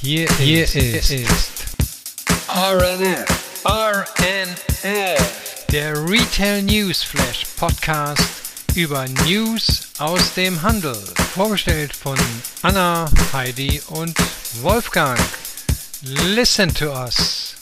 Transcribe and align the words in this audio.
Hier, 0.00 0.28
Hier 0.38 0.62
ist, 0.62 0.76
ist 0.76 1.64
RNF. 2.48 3.26
RNF. 3.64 5.66
Der 5.72 5.92
Retail 6.08 6.62
News 6.62 7.02
Flash 7.02 7.44
Podcast 7.56 8.22
über 8.76 9.08
News 9.26 9.88
aus 9.98 10.34
dem 10.34 10.62
Handel. 10.62 10.94
Vorgestellt 11.34 11.92
von 11.92 12.16
Anna, 12.62 13.10
Heidi 13.32 13.82
und 13.88 14.16
Wolfgang. 14.62 15.18
Listen 16.02 16.72
to 16.72 16.92
us. 16.92 17.56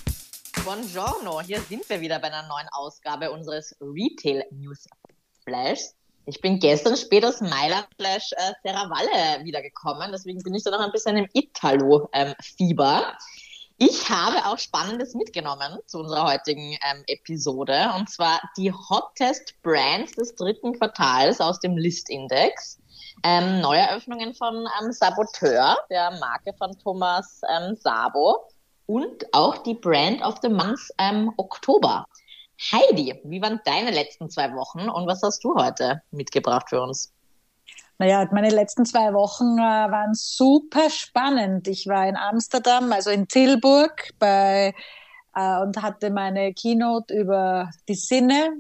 Buongiorno, 0.63 1.41
hier 1.41 1.63
sind 1.63 1.89
wir 1.89 2.03
wieder 2.03 2.19
bei 2.19 2.27
einer 2.27 2.47
neuen 2.49 2.69
Ausgabe 2.73 3.31
unseres 3.31 3.75
Retail 3.81 4.45
News 4.51 4.85
Flashs. 5.43 5.96
Ich 6.29 6.41
bin 6.41 6.59
gestern 6.59 6.97
spät 6.97 7.25
aus 7.25 7.41
Mailand 7.41 7.87
slash 7.95 8.33
äh, 8.33 8.53
Serravalle 8.65 9.45
wiedergekommen, 9.45 10.11
deswegen 10.11 10.43
bin 10.43 10.55
ich 10.55 10.65
da 10.65 10.73
noch 10.73 10.81
ein 10.81 10.91
bisschen 10.91 11.17
im 11.17 11.29
Italo-Fieber. 11.33 12.99
Ähm, 12.99 13.15
ich 13.79 14.11
habe 14.11 14.45
auch 14.47 14.59
Spannendes 14.59 15.15
mitgenommen 15.15 15.79
zu 15.87 16.01
unserer 16.01 16.33
heutigen 16.33 16.77
ähm, 16.83 17.05
Episode, 17.07 17.93
und 17.97 18.11
zwar 18.11 18.41
die 18.57 18.73
Hottest 18.73 19.55
Brands 19.63 20.15
des 20.17 20.35
dritten 20.35 20.77
Quartals 20.77 21.41
aus 21.41 21.61
dem 21.61 21.77
Listindex. 21.77 22.81
Ähm, 23.23 23.61
Neueröffnungen 23.61 24.35
von 24.35 24.67
ähm, 24.81 24.91
Saboteur, 24.91 25.77
der 25.91 26.11
Marke 26.19 26.53
von 26.59 26.77
Thomas 26.83 27.41
ähm, 27.49 27.77
Sabo, 27.77 28.49
und 28.87 29.33
auch 29.33 29.59
die 29.59 29.75
Brand 29.75 30.23
of 30.23 30.37
the 30.43 30.49
Month 30.49 30.81
ähm, 30.99 31.33
Oktober. 31.37 32.05
Heidi, 32.59 33.21
wie 33.25 33.43
waren 33.43 33.61
deine 33.65 33.91
letzten 33.91 34.31
zwei 34.31 34.53
Wochen 34.55 34.89
und 34.89 35.07
was 35.07 35.23
hast 35.23 35.45
du 35.45 35.55
heute 35.55 36.03
mitgebracht 36.11 36.71
für 36.71 36.81
uns? 36.81 37.13
Naja, 37.99 38.29
meine 38.33 38.51
letzten 38.51 38.85
zwei 38.85 39.13
Wochen 39.15 39.59
äh, 39.59 39.91
waren 39.91 40.15
super 40.15 40.91
spannend. 40.91 41.67
Ich 41.69 41.87
war 41.87 42.07
in 42.07 42.17
Amsterdam, 42.17 42.93
also 42.93 43.11
in 43.11 43.27
Tilburg 43.27 44.11
bei, 44.19 44.75
äh, 45.35 45.61
und 45.61 45.81
hatte 45.83 46.11
meine 46.11 46.53
Keynote 46.53 47.15
über 47.15 47.71
die 47.89 47.95
Sinne 47.95 48.57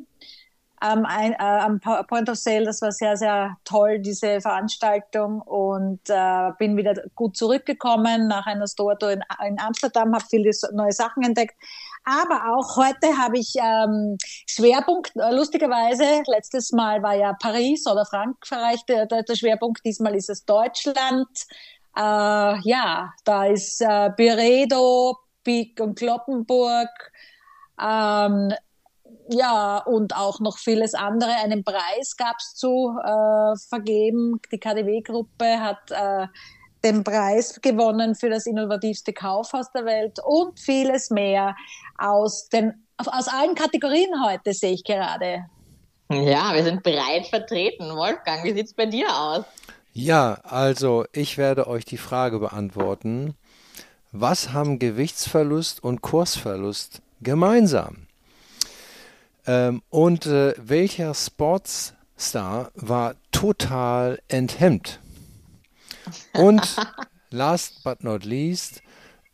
am, 0.81 1.05
äh, 1.05 1.35
am 1.39 1.81
Point 1.81 2.29
of 2.29 2.37
Sale. 2.37 2.65
Das 2.65 2.83
war 2.83 2.93
sehr, 2.93 3.17
sehr 3.17 3.57
toll, 3.65 3.99
diese 3.99 4.41
Veranstaltung 4.41 5.41
und 5.43 6.01
äh, 6.09 6.51
bin 6.59 6.77
wieder 6.77 6.95
gut 7.15 7.37
zurückgekommen 7.37 8.29
nach 8.29 8.47
einer 8.47 8.67
Store 8.67 8.97
in, 9.13 9.23
in 9.47 9.59
Amsterdam, 9.59 10.15
habe 10.15 10.25
viele 10.29 10.51
neue 10.73 10.93
Sachen 10.93 11.23
entdeckt. 11.23 11.55
Aber 12.05 12.55
auch 12.55 12.77
heute 12.77 13.19
habe 13.19 13.39
ich 13.39 13.55
ähm, 13.57 14.17
Schwerpunkt, 14.47 15.13
äh, 15.17 15.35
lustigerweise, 15.35 16.23
letztes 16.29 16.71
Mal 16.71 17.03
war 17.03 17.15
ja 17.15 17.33
Paris 17.33 17.85
oder 17.87 18.07
Frankreich 18.07 18.85
der, 18.87 19.07
der, 19.07 19.25
der 19.25 19.35
Schwerpunkt, 19.35 19.85
diesmal 19.85 20.15
ist 20.15 20.31
es 20.31 20.45
Deutschland. 20.45 21.29
Äh, 21.97 22.01
ja, 22.01 23.13
da 23.25 23.47
ist 23.47 23.81
äh, 23.81 24.11
Beredo, 24.17 25.17
Pik 25.43 25.81
und 25.81 25.99
Kloppenburg, 25.99 26.91
ähm, 27.83 28.53
ja, 29.29 29.79
und 29.79 30.15
auch 30.15 30.41
noch 30.41 30.59
vieles 30.59 30.95
andere. 30.95 31.31
Einen 31.43 31.65
Preis 31.65 32.17
gab 32.17 32.37
es 32.39 32.55
zu 32.55 32.97
äh, 33.03 33.57
vergeben. 33.69 34.41
Die 34.53 34.59
KDW-Gruppe 34.59 35.61
hat 35.61 35.91
äh, 35.91 36.27
den 36.85 37.03
Preis 37.03 37.61
gewonnen 37.61 38.15
für 38.15 38.31
das 38.31 38.47
innovativste 38.47 39.13
Kaufhaus 39.13 39.71
der 39.73 39.85
Welt 39.85 40.19
und 40.25 40.59
vieles 40.61 41.11
mehr 41.11 41.57
aus, 41.99 42.49
den, 42.49 42.87
aus 42.97 43.29
allen 43.29 43.55
Kategorien 43.55 44.11
heute, 44.25 44.53
sehe 44.53 44.73
ich 44.73 44.85
gerade. 44.85 45.47
Ja, 46.11 46.55
wir 46.55 46.63
sind 46.63 46.83
breit 46.83 47.27
vertreten. 47.27 47.97
Wolfgang, 47.97 48.45
wie 48.45 48.53
sieht 48.53 48.67
es 48.67 48.75
bei 48.75 48.87
dir 48.87 49.09
aus? 49.09 49.45
Ja, 49.93 50.39
also 50.45 51.05
ich 51.13 51.39
werde 51.39 51.67
euch 51.67 51.85
die 51.85 51.97
Frage 51.97 52.39
beantworten. 52.39 53.35
Was 54.13 54.53
haben 54.53 54.79
Gewichtsverlust 54.79 55.83
und 55.83 56.03
Kursverlust 56.03 57.03
gemeinsam? 57.21 58.06
Ähm, 59.47 59.83
und 59.91 60.27
äh, 60.27 60.55
welcher 60.59 61.15
Sportstar 61.15 62.71
war 62.75 63.15
total 63.33 64.21
enthemmt? 64.29 65.01
Und 66.35 66.77
last 67.31 67.85
but 67.85 68.03
not 68.03 68.25
least, 68.25 68.83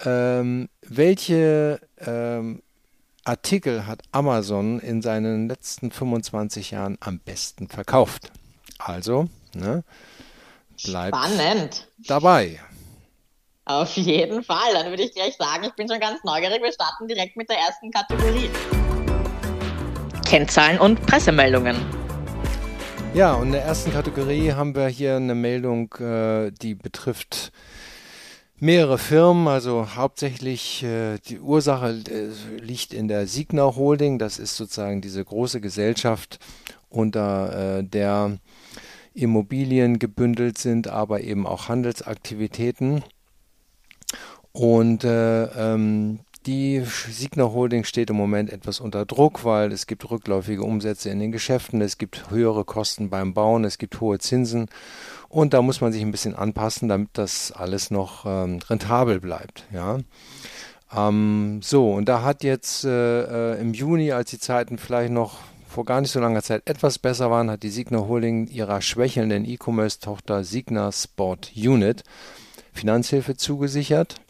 ähm, 0.04 0.68
welche 0.82 1.80
ähm, 1.98 2.62
Artikel 3.24 3.86
hat 3.86 4.02
Amazon 4.10 4.80
in 4.80 5.00
seinen 5.00 5.48
letzten 5.48 5.90
25 5.90 6.72
Jahren 6.72 6.98
am 7.00 7.18
besten 7.20 7.68
verkauft? 7.68 8.32
Also, 8.78 9.28
ne, 9.54 9.84
bleibt 10.84 11.16
Spannend. 11.16 11.88
dabei. 12.06 12.60
Auf 13.64 13.96
jeden 13.96 14.42
Fall. 14.42 14.72
Dann 14.74 14.90
würde 14.90 15.04
ich 15.04 15.14
gleich 15.14 15.36
sagen, 15.36 15.64
ich 15.64 15.72
bin 15.74 15.88
schon 15.88 16.00
ganz 16.00 16.24
neugierig. 16.24 16.60
Wir 16.62 16.72
starten 16.72 17.06
direkt 17.06 17.36
mit 17.36 17.48
der 17.48 17.58
ersten 17.58 17.92
Kategorie. 17.92 18.50
Kennzahlen 20.32 20.78
und 20.78 21.02
Pressemeldungen. 21.02 21.76
Ja, 23.12 23.34
und 23.34 23.48
in 23.48 23.52
der 23.52 23.64
ersten 23.64 23.92
Kategorie 23.92 24.52
haben 24.52 24.74
wir 24.74 24.86
hier 24.86 25.16
eine 25.16 25.34
Meldung, 25.34 25.92
äh, 25.96 26.50
die 26.52 26.74
betrifft 26.74 27.52
mehrere 28.58 28.96
Firmen, 28.96 29.46
also 29.46 29.94
hauptsächlich 29.94 30.84
äh, 30.84 31.18
die 31.18 31.38
Ursache 31.38 32.00
äh, 32.08 32.62
liegt 32.62 32.94
in 32.94 33.08
der 33.08 33.26
Signa 33.26 33.76
Holding, 33.76 34.18
das 34.18 34.38
ist 34.38 34.56
sozusagen 34.56 35.02
diese 35.02 35.22
große 35.22 35.60
Gesellschaft, 35.60 36.38
unter 36.88 37.82
der 37.82 38.38
Immobilien 39.12 39.98
gebündelt 39.98 40.56
sind, 40.56 40.88
aber 40.88 41.20
eben 41.20 41.46
auch 41.46 41.68
Handelsaktivitäten. 41.68 43.04
Und 44.52 45.04
äh, 45.04 45.44
ähm, 45.44 46.20
die 46.46 46.82
Signa 46.84 47.44
Holding 47.44 47.84
steht 47.84 48.10
im 48.10 48.16
Moment 48.16 48.50
etwas 48.50 48.80
unter 48.80 49.04
Druck, 49.06 49.44
weil 49.44 49.72
es 49.72 49.86
gibt 49.86 50.10
rückläufige 50.10 50.62
Umsätze 50.62 51.10
in 51.10 51.20
den 51.20 51.32
Geschäften, 51.32 51.80
es 51.80 51.98
gibt 51.98 52.30
höhere 52.30 52.64
Kosten 52.64 53.10
beim 53.10 53.34
Bauen, 53.34 53.64
es 53.64 53.78
gibt 53.78 54.00
hohe 54.00 54.18
Zinsen 54.18 54.68
und 55.28 55.54
da 55.54 55.62
muss 55.62 55.80
man 55.80 55.92
sich 55.92 56.02
ein 56.02 56.10
bisschen 56.10 56.34
anpassen, 56.34 56.88
damit 56.88 57.10
das 57.14 57.52
alles 57.52 57.90
noch 57.90 58.26
ähm, 58.26 58.58
rentabel 58.68 59.20
bleibt. 59.20 59.64
Ja. 59.72 59.98
Ähm, 60.94 61.60
so, 61.62 61.92
und 61.92 62.08
da 62.08 62.22
hat 62.22 62.44
jetzt 62.44 62.84
äh, 62.84 63.54
äh 63.54 63.60
im 63.60 63.74
Juni, 63.74 64.12
als 64.12 64.30
die 64.30 64.38
Zeiten 64.38 64.78
vielleicht 64.78 65.12
noch 65.12 65.38
vor 65.68 65.84
gar 65.84 66.00
nicht 66.00 66.10
so 66.10 66.20
langer 66.20 66.42
Zeit 66.42 66.62
etwas 66.66 66.98
besser 66.98 67.30
waren, 67.30 67.50
hat 67.50 67.62
die 67.62 67.70
Signa 67.70 68.00
Holding 68.00 68.46
ihrer 68.46 68.82
schwächelnden 68.82 69.46
E-Commerce-Tochter 69.46 70.44
Signa 70.44 70.92
Sport 70.92 71.52
Unit 71.56 72.04
Finanzhilfe 72.72 73.36
zugesichert. 73.36 74.20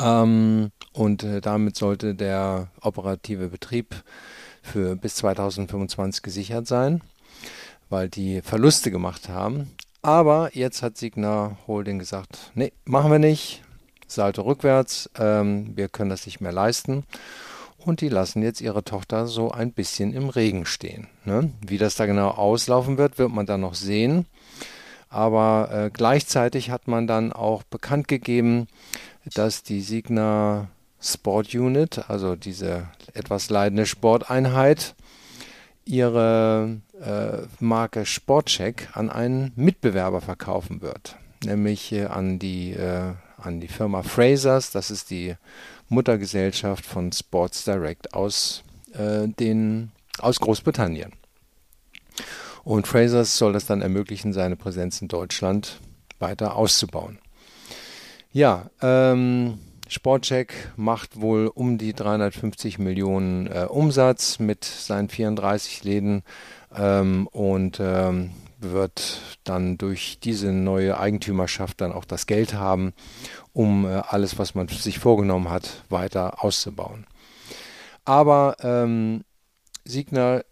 Ähm, 0.00 0.70
und 0.92 1.22
äh, 1.22 1.40
damit 1.40 1.76
sollte 1.76 2.14
der 2.14 2.68
operative 2.80 3.48
Betrieb 3.48 3.94
für 4.62 4.96
bis 4.96 5.16
2025 5.16 6.22
gesichert 6.22 6.66
sein, 6.66 7.00
weil 7.88 8.08
die 8.08 8.42
Verluste 8.42 8.90
gemacht 8.90 9.28
haben. 9.28 9.70
Aber 10.02 10.50
jetzt 10.54 10.82
hat 10.82 10.96
Signa 10.96 11.58
Holding 11.66 11.98
gesagt, 11.98 12.50
nee, 12.54 12.72
machen 12.84 13.10
wir 13.10 13.18
nicht. 13.18 13.62
Salto 14.06 14.42
rückwärts, 14.42 15.08
ähm, 15.18 15.76
wir 15.76 15.88
können 15.88 16.10
das 16.10 16.26
nicht 16.26 16.40
mehr 16.40 16.52
leisten. 16.52 17.04
Und 17.78 18.00
die 18.00 18.08
lassen 18.08 18.42
jetzt 18.42 18.60
ihre 18.60 18.84
Tochter 18.84 19.26
so 19.26 19.50
ein 19.50 19.72
bisschen 19.72 20.12
im 20.12 20.28
Regen 20.28 20.66
stehen. 20.66 21.08
Ne? 21.24 21.50
Wie 21.66 21.78
das 21.78 21.94
da 21.94 22.06
genau 22.06 22.28
auslaufen 22.28 22.98
wird, 22.98 23.18
wird 23.18 23.30
man 23.30 23.46
dann 23.46 23.60
noch 23.60 23.74
sehen. 23.74 24.26
Aber 25.08 25.70
äh, 25.72 25.90
gleichzeitig 25.90 26.70
hat 26.70 26.88
man 26.88 27.06
dann 27.06 27.32
auch 27.32 27.62
bekannt 27.62 28.06
gegeben, 28.08 28.68
dass 29.34 29.62
die 29.62 29.80
Signa 29.80 30.68
Sport 31.00 31.54
Unit, 31.54 32.10
also 32.10 32.36
diese 32.36 32.88
etwas 33.14 33.50
leidende 33.50 33.86
Sporteinheit, 33.86 34.94
ihre 35.84 36.80
äh, 37.00 37.46
Marke 37.58 38.06
Sportcheck 38.06 38.88
an 38.92 39.10
einen 39.10 39.52
Mitbewerber 39.56 40.20
verkaufen 40.20 40.82
wird, 40.82 41.16
nämlich 41.44 41.92
äh, 41.92 42.04
an 42.04 42.38
die 42.38 42.72
äh, 42.72 43.14
an 43.38 43.60
die 43.60 43.68
Firma 43.68 44.02
Frasers, 44.02 44.70
das 44.70 44.90
ist 44.90 45.10
die 45.10 45.34
Muttergesellschaft 45.88 46.84
von 46.84 47.10
Sports 47.10 47.64
Direct 47.64 48.12
aus 48.12 48.62
äh, 48.92 49.26
den 49.28 49.92
aus 50.18 50.38
Großbritannien. 50.40 51.12
Und 52.62 52.86
Frasers 52.86 53.38
soll 53.38 53.54
das 53.54 53.64
dann 53.64 53.80
ermöglichen, 53.80 54.34
seine 54.34 54.56
Präsenz 54.56 55.00
in 55.00 55.08
Deutschland 55.08 55.80
weiter 56.18 56.56
auszubauen. 56.56 57.18
Ja, 58.32 58.70
ähm, 58.82 59.58
Sportcheck 59.90 60.54
macht 60.76 61.20
wohl 61.20 61.50
um 61.52 61.76
die 61.76 61.92
350 61.92 62.78
Millionen 62.78 63.48
äh, 63.48 63.66
Umsatz 63.68 64.38
mit 64.38 64.64
seinen 64.64 65.08
34 65.08 65.82
Läden 65.82 66.22
ähm, 66.74 67.26
und 67.26 67.78
ähm, 67.80 68.30
wird 68.60 69.20
dann 69.42 69.78
durch 69.78 70.18
diese 70.22 70.52
neue 70.52 70.98
Eigentümerschaft 70.98 71.80
dann 71.80 71.92
auch 71.92 72.04
das 72.04 72.26
Geld 72.26 72.54
haben, 72.54 72.92
um 73.52 73.84
äh, 73.84 74.02
alles, 74.06 74.38
was 74.38 74.54
man 74.54 74.68
sich 74.68 75.00
vorgenommen 75.00 75.50
hat, 75.50 75.82
weiter 75.88 76.44
auszubauen. 76.44 77.04
Aber 78.04 78.56
ähm, 78.62 79.24
Signer 79.84 80.44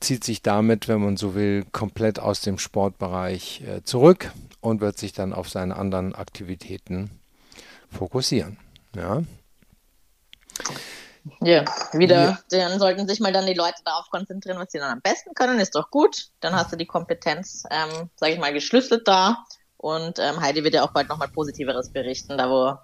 zieht 0.00 0.24
sich 0.24 0.42
damit, 0.42 0.88
wenn 0.88 1.00
man 1.00 1.16
so 1.16 1.36
will, 1.36 1.64
komplett 1.70 2.18
aus 2.18 2.40
dem 2.40 2.58
Sportbereich 2.58 3.62
äh, 3.62 3.82
zurück 3.84 4.32
und 4.60 4.80
wird 4.80 4.98
sich 4.98 5.12
dann 5.12 5.32
auf 5.32 5.48
seine 5.48 5.76
anderen 5.76 6.16
Aktivitäten 6.16 7.10
fokussieren. 7.96 8.58
Ja. 8.94 9.22
Ja, 11.40 11.64
wieder, 11.92 12.38
ja. 12.52 12.68
dann 12.68 12.78
sollten 12.78 13.08
sich 13.08 13.20
mal 13.20 13.32
dann 13.32 13.46
die 13.46 13.54
Leute 13.54 13.82
darauf 13.84 14.08
konzentrieren, 14.10 14.58
was 14.58 14.70
sie 14.70 14.78
dann 14.78 14.92
am 14.92 15.00
besten 15.00 15.34
können, 15.34 15.58
ist 15.58 15.74
doch 15.74 15.90
gut. 15.90 16.28
Dann 16.40 16.54
hast 16.54 16.72
du 16.72 16.76
die 16.76 16.86
Kompetenz, 16.86 17.64
ähm, 17.70 18.10
sage 18.14 18.32
ich 18.32 18.38
mal, 18.38 18.52
geschlüsselt 18.52 19.08
da. 19.08 19.44
Und 19.76 20.18
ähm, 20.18 20.40
Heidi 20.40 20.64
wird 20.64 20.74
ja 20.74 20.84
auch 20.84 20.92
bald 20.92 21.08
nochmal 21.08 21.28
Positiveres 21.28 21.90
berichten, 21.90 22.38
da 22.38 22.48
wo 22.48 22.78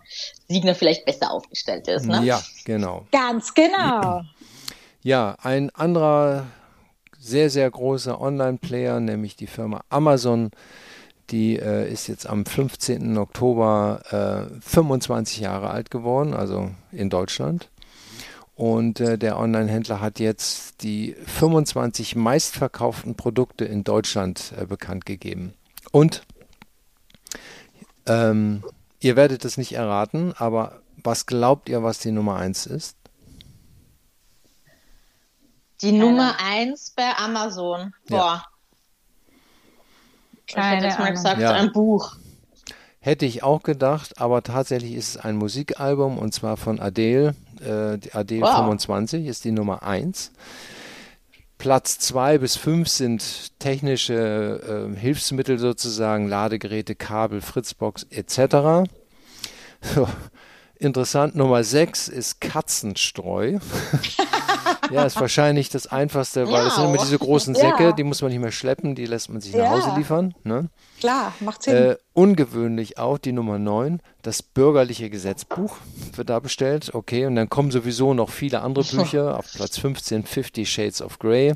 Siegner 0.49 0.75
vielleicht 0.75 1.07
besser 1.07 1.31
aufgestellt 1.31 1.89
ist. 1.89 2.07
Ne? 2.07 2.23
Ja, 2.25 2.43
genau. 2.65 3.07
Ganz 3.13 3.55
genau. 3.55 4.23
Ja, 5.03 5.37
ein 5.43 5.71
anderer 5.71 6.47
sehr, 7.19 7.51
sehr 7.51 7.71
großer 7.71 8.21
Online-Player, 8.21 9.01
nämlich 9.01 9.37
die 9.37 9.47
Firma 9.47 9.83
Amazon, 9.89 10.51
die 11.33 11.59
äh, 11.59 11.91
ist 11.91 12.07
jetzt 12.07 12.29
am 12.29 12.45
15. 12.45 13.17
Oktober 13.17 14.49
äh, 14.53 14.61
25 14.61 15.41
Jahre 15.41 15.71
alt 15.71 15.91
geworden, 15.91 16.35
also 16.35 16.71
in 16.93 17.11
Deutschland. 17.11 17.71
Und 18.55 19.01
äh, 19.01 19.17
der 19.17 19.39
Online-Händler 19.39 20.01
hat 20.01 20.21
jetzt 20.21 20.83
die 20.83 21.17
25 21.27 22.17
meistverkauften 22.17 23.17
Produkte 23.17 23.65
in 23.65 23.83
Deutschland 23.83 24.53
äh, 24.59 24.67
bekannt 24.67 25.07
gegeben. 25.07 25.55
Und 25.91 26.23
ähm, 28.07 28.63
ihr 29.01 29.17
werdet 29.17 29.45
es 29.45 29.57
nicht 29.57 29.73
erraten, 29.73 30.35
aber 30.37 30.83
was 31.03 31.27
glaubt 31.27 31.69
ihr, 31.71 31.83
was 31.83 31.99
die 31.99 32.13
Nummer 32.13 32.37
1 32.37 32.67
ist? 32.67 32.97
Die. 35.81 35.91
Nummer 35.91 36.37
1 36.39 36.93
bei 36.95 37.17
Amazon. 37.17 37.93
Boah. 38.09 38.17
Ja. 38.17 38.52
Ich 40.47 40.57
hätte 40.57 40.87
jetzt 40.87 40.99
mal 40.99 41.11
gesagt, 41.11 41.41
ja. 41.41 41.53
ein 41.53 41.73
Buch. 41.73 42.17
Hätte 43.01 43.27
ich 43.27 43.43
auch 43.43 43.63
gedacht, 43.63 44.21
aber 44.21 44.43
tatsächlich 44.43 44.95
ist 44.95 45.09
es 45.09 45.17
ein 45.17 45.37
Musikalbum 45.37 46.19
und 46.19 46.33
zwar 46.33 46.57
von 46.57 46.79
Adele. 46.79 47.35
Äh, 47.61 47.99
Adele 48.13 48.43
wow. 48.43 48.57
25 48.57 49.27
ist 49.27 49.45
die 49.45 49.51
Nummer 49.51 49.83
1. 49.83 50.31
Platz 51.59 51.99
2 51.99 52.39
bis 52.39 52.57
5 52.57 52.89
sind 52.89 53.59
technische 53.61 54.91
äh, 54.95 54.99
Hilfsmittel 54.99 55.59
sozusagen, 55.59 56.29
Ladegeräte, 56.29 56.95
Kabel, 56.95 57.41
Fritzbox 57.41 58.07
etc. 58.11 58.89
So, 59.95 60.07
interessant, 60.77 61.35
Nummer 61.35 61.65
6 61.65 62.07
ist 62.07 62.41
Katzenstreu. 62.41 63.59
Ja, 64.93 65.05
ist 65.05 65.21
wahrscheinlich 65.21 65.69
das 65.69 65.87
Einfachste, 65.87 66.51
weil 66.51 66.67
es 66.67 66.77
sind 66.77 66.85
immer 66.85 66.99
diese 66.99 67.19
großen 67.19 67.55
Säcke, 67.55 67.85
ja. 67.85 67.93
die 67.93 68.05
muss 68.05 68.23
man 68.23 68.31
nicht 68.31 68.41
mehr 68.41 68.53
schleppen, 68.53 68.95
die 68.95 69.07
lässt 69.07 69.31
man 69.31 69.41
sich 69.41 69.55
nach 69.55 69.71
Hause 69.71 69.93
liefern. 69.97 70.35
Ne? 70.45 70.69
Klar, 71.01 71.33
macht 71.41 71.63
Sinn. 71.63 71.75
Äh, 71.75 71.97
ungewöhnlich 72.13 72.99
auch 72.99 73.19
die 73.19 73.33
Nummer 73.33 73.59
9, 73.59 74.01
das 74.23 74.43
bürgerliche 74.43 75.11
Gesetzbuch 75.11 75.77
wird 76.15 76.31
da 76.31 76.39
bestellt. 76.39 76.91
Okay, 76.95 77.27
und 77.27 77.37
dann 77.37 77.49
kommen 77.49 77.71
sowieso 77.71 78.15
noch 78.15 78.31
viele 78.31 78.61
andere 78.61 78.85
Bücher. 78.97 79.39
Auf 79.39 79.47
Platz 79.53 79.79
15 79.79 80.25
Fifty 80.25 80.67
Shades 80.67 81.03
of 81.03 81.19
Grey. 81.19 81.55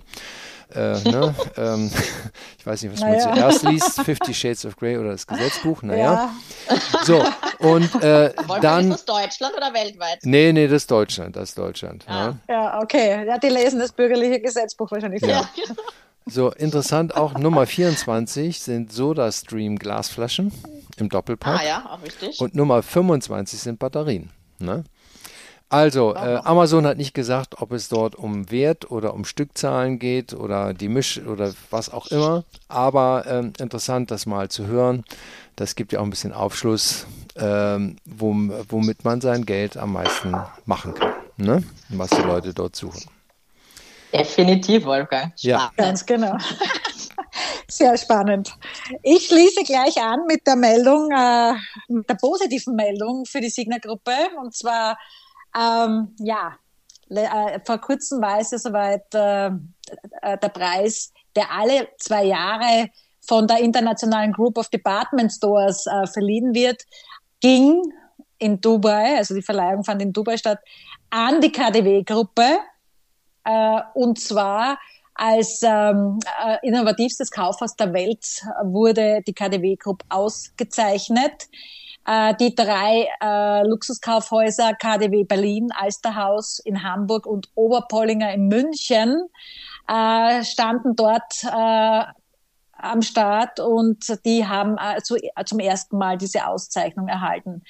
Äh, 0.74 1.00
ne? 1.08 1.34
ähm, 1.56 1.90
ich 2.58 2.66
weiß 2.66 2.82
nicht, 2.82 2.92
was 2.92 3.00
naja. 3.00 3.26
man 3.26 3.36
zuerst 3.36 3.62
liest, 3.62 4.00
Fifty 4.02 4.34
Shades 4.34 4.66
of 4.66 4.76
Grey 4.76 4.98
oder 4.98 5.12
das 5.12 5.26
Gesetzbuch, 5.26 5.82
naja. 5.82 6.30
Ja. 6.68 6.76
So, 7.04 7.24
und 7.58 8.02
äh, 8.02 8.32
dann... 8.60 8.90
Ist 8.90 8.98
das 8.98 9.04
Deutschland 9.04 9.56
oder 9.56 9.72
weltweit? 9.72 10.18
Nee, 10.22 10.52
nee, 10.52 10.66
das 10.66 10.82
ist 10.82 10.90
Deutschland, 10.90 11.36
das 11.36 11.50
ist 11.50 11.58
Deutschland. 11.58 12.04
Ah. 12.08 12.28
Ne? 12.28 12.38
Ja, 12.48 12.80
okay. 12.80 13.26
Ja, 13.26 13.38
die 13.38 13.48
lesen 13.48 13.78
das 13.78 13.92
bürgerliche 13.92 14.40
Gesetzbuch 14.40 14.90
wahrscheinlich. 14.90 15.22
Ja. 15.22 15.48
So, 16.28 16.50
interessant 16.50 17.16
auch 17.16 17.38
Nummer 17.38 17.66
24 17.66 18.58
sind 18.58 18.92
Soda-Stream 18.92 19.78
Glasflaschen 19.78 20.52
im 20.96 21.08
Doppelpack. 21.08 21.60
Ah 21.60 21.64
ja, 21.64 21.90
auch 21.90 22.02
richtig. 22.02 22.40
Und 22.40 22.56
Nummer 22.56 22.82
25 22.82 23.60
sind 23.60 23.78
Batterien. 23.78 24.30
Ne? 24.58 24.82
Also, 25.68 26.14
äh, 26.14 26.40
Amazon 26.44 26.86
hat 26.86 26.96
nicht 26.96 27.12
gesagt, 27.12 27.60
ob 27.60 27.72
es 27.72 27.88
dort 27.88 28.14
um 28.14 28.50
Wert 28.52 28.90
oder 28.90 29.14
um 29.14 29.24
Stückzahlen 29.24 29.98
geht 29.98 30.32
oder 30.32 30.72
die 30.72 30.88
Misch 30.88 31.20
oder 31.20 31.52
was 31.70 31.92
auch 31.92 32.06
immer. 32.06 32.44
Aber 32.68 33.24
ähm, 33.26 33.52
interessant, 33.58 34.12
das 34.12 34.26
mal 34.26 34.48
zu 34.48 34.66
hören. 34.66 35.04
Das 35.56 35.74
gibt 35.74 35.92
ja 35.92 35.98
auch 35.98 36.04
ein 36.04 36.10
bisschen 36.10 36.32
Aufschluss, 36.32 37.06
ähm, 37.34 37.96
womit 38.04 39.04
man 39.04 39.20
sein 39.20 39.44
Geld 39.44 39.76
am 39.76 39.94
meisten 39.94 40.36
machen 40.66 40.94
kann. 40.94 41.14
Ne? 41.36 41.64
Was 41.88 42.10
die 42.10 42.22
Leute 42.22 42.54
dort 42.54 42.76
suchen. 42.76 43.10
Definitiv, 44.12 44.84
Wolfgang. 44.84 45.32
Ja, 45.38 45.72
ganz 45.76 46.06
genau. 46.06 46.36
Sehr 47.68 47.96
spannend. 47.98 48.54
Ich 49.02 49.26
schließe 49.26 49.64
gleich 49.64 50.00
an 50.00 50.20
mit 50.28 50.46
der 50.46 50.56
Meldung, 50.56 51.10
äh, 51.10 51.54
mit 51.88 52.08
der 52.08 52.14
positiven 52.14 52.76
Meldung 52.76 53.26
für 53.26 53.40
die 53.40 53.50
Signa-Gruppe. 53.50 54.12
Und 54.40 54.54
zwar 54.54 54.96
ähm, 55.58 56.14
ja, 56.18 56.56
äh, 57.08 57.60
vor 57.64 57.78
kurzem 57.78 58.20
war 58.20 58.40
es 58.40 58.50
ja 58.50 58.58
soweit 58.58 59.14
äh, 59.14 59.46
äh, 59.46 60.38
der 60.38 60.48
Preis, 60.48 61.12
der 61.34 61.50
alle 61.50 61.88
zwei 61.98 62.24
Jahre 62.24 62.90
von 63.20 63.46
der 63.46 63.58
Internationalen 63.58 64.32
Group 64.32 64.58
of 64.58 64.68
Department 64.68 65.32
Stores 65.32 65.86
äh, 65.86 66.06
verliehen 66.06 66.54
wird, 66.54 66.82
ging 67.40 67.82
in 68.38 68.60
Dubai, 68.60 69.16
also 69.16 69.34
die 69.34 69.42
Verleihung 69.42 69.84
fand 69.84 70.02
in 70.02 70.12
Dubai 70.12 70.36
statt, 70.36 70.58
an 71.10 71.40
die 71.40 71.50
KDW-Gruppe 71.50 72.58
äh, 73.44 73.80
und 73.94 74.20
zwar 74.20 74.78
als 75.14 75.62
ähm, 75.62 76.18
äh, 76.44 76.58
innovativstes 76.62 77.30
Kaufhaus 77.30 77.74
der 77.76 77.92
Welt 77.94 78.42
wurde 78.64 79.22
die 79.26 79.32
KDW 79.32 79.76
Group 79.76 80.02
ausgezeichnet. 80.10 81.48
Äh, 82.06 82.34
die 82.36 82.54
drei 82.54 83.08
äh, 83.20 83.66
Luxuskaufhäuser 83.66 84.74
KDW 84.74 85.24
Berlin, 85.24 85.68
Alsterhaus 85.76 86.60
in 86.60 86.84
Hamburg 86.84 87.26
und 87.26 87.48
Oberpollinger 87.56 88.32
in 88.32 88.46
München 88.46 89.28
äh, 89.88 90.44
standen 90.44 90.94
dort 90.94 91.42
äh, 91.44 92.04
am 92.78 93.02
Start 93.02 93.58
und 93.58 94.24
die 94.24 94.46
haben 94.46 94.76
äh, 94.78 95.02
zu, 95.02 95.16
zum 95.46 95.58
ersten 95.58 95.98
Mal 95.98 96.16
diese 96.16 96.46
Auszeichnung 96.46 97.08
erhalten. 97.08 97.62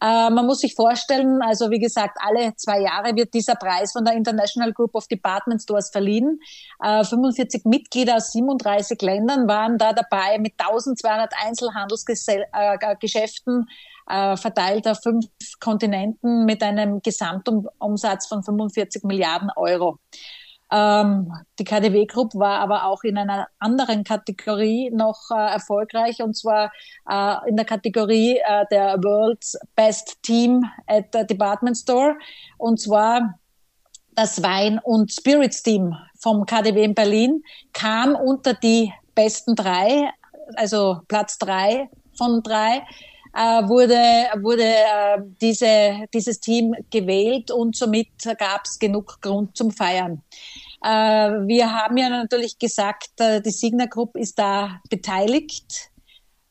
Äh, 0.00 0.30
man 0.30 0.46
muss 0.46 0.60
sich 0.60 0.74
vorstellen, 0.74 1.42
also 1.42 1.70
wie 1.70 1.80
gesagt, 1.80 2.16
alle 2.20 2.54
zwei 2.54 2.80
Jahre 2.80 3.16
wird 3.16 3.34
dieser 3.34 3.56
Preis 3.56 3.92
von 3.92 4.04
der 4.04 4.14
International 4.14 4.72
Group 4.72 4.94
of 4.94 5.08
Department 5.08 5.60
Stores 5.62 5.90
verliehen. 5.90 6.38
Äh, 6.82 7.04
45 7.04 7.64
Mitglieder 7.64 8.16
aus 8.16 8.32
37 8.32 9.02
Ländern 9.02 9.48
waren 9.48 9.76
da 9.76 9.92
dabei 9.92 10.38
mit 10.38 10.54
1200 10.58 11.32
Einzelhandelsgeschäften 11.44 13.66
äh, 14.08 14.36
verteilt 14.36 14.86
auf 14.86 15.00
fünf 15.02 15.26
Kontinenten 15.60 16.44
mit 16.44 16.62
einem 16.62 17.00
Gesamtumsatz 17.02 18.28
von 18.28 18.42
45 18.42 19.04
Milliarden 19.04 19.50
Euro. 19.56 19.98
Ähm, 20.70 21.32
die 21.58 21.64
KDW 21.64 22.04
Group 22.06 22.34
war 22.34 22.60
aber 22.60 22.84
auch 22.84 23.02
in 23.02 23.16
einer 23.16 23.48
anderen 23.58 24.04
Kategorie 24.04 24.90
noch 24.90 25.30
äh, 25.30 25.52
erfolgreich 25.52 26.22
und 26.22 26.36
zwar 26.36 26.70
äh, 27.08 27.48
in 27.48 27.56
der 27.56 27.64
Kategorie 27.64 28.36
äh, 28.36 28.66
der 28.70 29.02
World's 29.02 29.58
Best 29.74 30.22
Team 30.22 30.64
at 30.86 31.06
the 31.12 31.26
Department 31.26 31.76
Store 31.76 32.16
und 32.58 32.80
zwar 32.80 33.38
das 34.14 34.42
Wein- 34.42 34.80
und 34.82 35.12
Spirits 35.12 35.62
Team 35.62 35.96
vom 36.20 36.44
KDW 36.44 36.82
in 36.82 36.94
Berlin 36.94 37.42
kam 37.72 38.14
unter 38.14 38.52
die 38.52 38.92
besten 39.14 39.54
drei, 39.54 40.10
also 40.56 41.00
Platz 41.08 41.38
drei 41.38 41.88
von 42.16 42.42
drei 42.42 42.82
wurde, 43.34 44.42
wurde 44.42 44.64
äh, 44.64 45.18
diese, 45.40 46.06
dieses 46.12 46.40
Team 46.40 46.74
gewählt 46.90 47.50
und 47.50 47.76
somit 47.76 48.08
gab 48.38 48.64
es 48.64 48.78
genug 48.78 49.20
Grund 49.20 49.56
zum 49.56 49.70
Feiern. 49.70 50.22
Äh, 50.82 50.88
wir 50.88 51.72
haben 51.72 51.96
ja 51.96 52.08
natürlich 52.08 52.58
gesagt, 52.58 53.10
äh, 53.18 53.40
die 53.40 53.50
Signa 53.50 53.86
Group 53.86 54.16
ist 54.16 54.38
da 54.38 54.80
beteiligt 54.88 55.90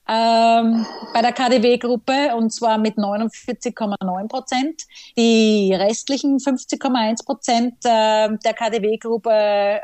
ähm, 0.07 0.85
bei 1.13 1.21
der 1.21 1.33
KDW-Gruppe 1.33 2.35
und 2.35 2.51
zwar 2.51 2.77
mit 2.77 2.97
49,9 2.97 4.27
Prozent. 4.27 4.83
Die 5.17 5.73
restlichen 5.73 6.37
50,1 6.37 7.25
Prozent 7.25 7.73
äh, 7.83 8.29
der 8.43 8.53
KDW-Gruppe 8.53 9.31
äh, 9.31 9.79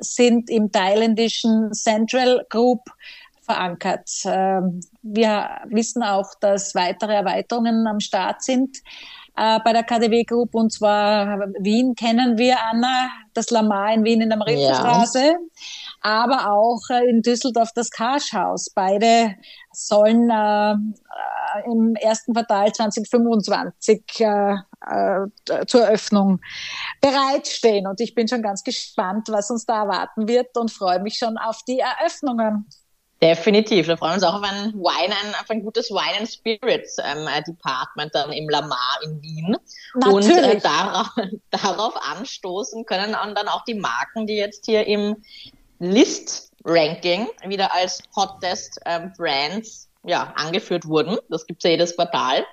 sind 0.00 0.50
im 0.50 0.70
thailändischen 0.70 1.72
Central 1.72 2.46
Group 2.48 2.80
verankert. 3.48 4.08
Ähm, 4.24 4.80
wir 5.02 5.48
wissen 5.66 6.02
auch, 6.02 6.34
dass 6.40 6.74
weitere 6.74 7.14
Erweiterungen 7.14 7.86
am 7.86 8.00
Start 8.00 8.42
sind 8.42 8.78
äh, 9.38 9.60
bei 9.64 9.72
der 9.72 9.84
KDW 9.84 10.24
Group 10.24 10.54
und 10.54 10.72
zwar 10.72 11.38
Wien 11.60 11.94
kennen 11.94 12.36
wir, 12.38 12.56
Anna, 12.60 13.08
das 13.34 13.50
Lamar 13.50 13.94
in 13.94 14.04
Wien 14.04 14.20
in 14.20 14.28
der 14.28 14.38
Marienstraße, 14.38 15.22
ja. 15.22 15.36
aber 16.02 16.52
auch 16.52 16.80
äh, 16.90 17.08
in 17.08 17.22
Düsseldorf 17.22 17.70
das 17.74 17.90
Karschhaus. 17.90 18.70
Beide 18.74 19.36
sollen 19.72 20.28
äh, 20.28 20.74
im 21.66 21.94
ersten 21.94 22.34
Quartal 22.34 22.72
2025 22.72 24.02
äh, 24.20 24.56
äh, 24.86 25.66
zur 25.66 25.82
Eröffnung 25.82 26.40
bereitstehen. 27.00 27.86
Und 27.86 28.00
ich 28.00 28.14
bin 28.14 28.26
schon 28.26 28.42
ganz 28.42 28.64
gespannt, 28.64 29.28
was 29.30 29.50
uns 29.50 29.64
da 29.64 29.82
erwarten 29.82 30.26
wird 30.26 30.56
und 30.56 30.72
freue 30.72 31.00
mich 31.00 31.16
schon 31.16 31.38
auf 31.38 31.60
die 31.66 31.78
Eröffnungen. 31.78 32.66
Definitiv. 33.20 33.88
Wir 33.88 33.96
freuen 33.96 34.14
uns 34.14 34.22
auch 34.22 34.34
auf 34.34 34.42
ein 34.42 34.74
Wine, 34.74 35.14
auf 35.40 35.50
ein 35.50 35.62
gutes 35.62 35.90
Wine 35.90 36.20
and 36.20 36.28
Spirits 36.28 36.98
ähm, 37.02 37.26
äh, 37.26 37.42
Department 37.42 38.14
dann 38.14 38.30
im 38.30 38.48
Lamar 38.48 38.98
in 39.02 39.20
Wien. 39.20 39.56
Natürlich. 39.94 40.36
Und 40.36 40.44
äh, 40.44 40.60
darauf, 40.60 41.08
darauf 41.50 41.94
anstoßen 41.96 42.86
können 42.86 43.12
dann 43.12 43.48
auch 43.48 43.64
die 43.64 43.74
Marken, 43.74 44.26
die 44.28 44.36
jetzt 44.36 44.66
hier 44.66 44.86
im 44.86 45.16
List-Ranking 45.80 47.28
wieder 47.46 47.74
als 47.74 48.02
Hottest 48.14 48.80
ähm, 48.84 49.12
Brands 49.16 49.88
ja, 50.04 50.32
angeführt 50.36 50.86
wurden. 50.86 51.18
Das 51.28 51.46
gibt's 51.46 51.64
ja 51.64 51.70
jedes 51.70 51.96
Quartal. 51.96 52.46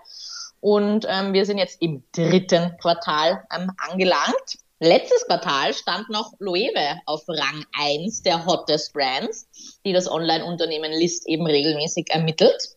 Und 0.62 1.05
ähm, 1.07 1.34
wir 1.34 1.45
sind 1.45 1.60
jetzt 1.60 1.79
im 1.79 2.03
dritten 2.12 2.75
Quartal 2.81 3.43
ähm, 3.55 3.72
angelangt. 3.77 4.57
Letztes 4.79 5.25
Quartal 5.25 5.74
stand 5.74 6.10
noch 6.10 6.34
Loewe 6.39 7.00
auf 7.05 7.24
Rang 7.29 7.63
1 7.79 8.24
der 8.24 8.46
Hottest 8.46 8.91
Brands, 8.91 9.48
die 9.86 9.94
das 9.94 10.10
Online-Unternehmen 10.10 10.91
List 10.91 11.27
eben 11.27 11.46
regelmäßig 11.46 12.10
ermittelt. 12.10 12.75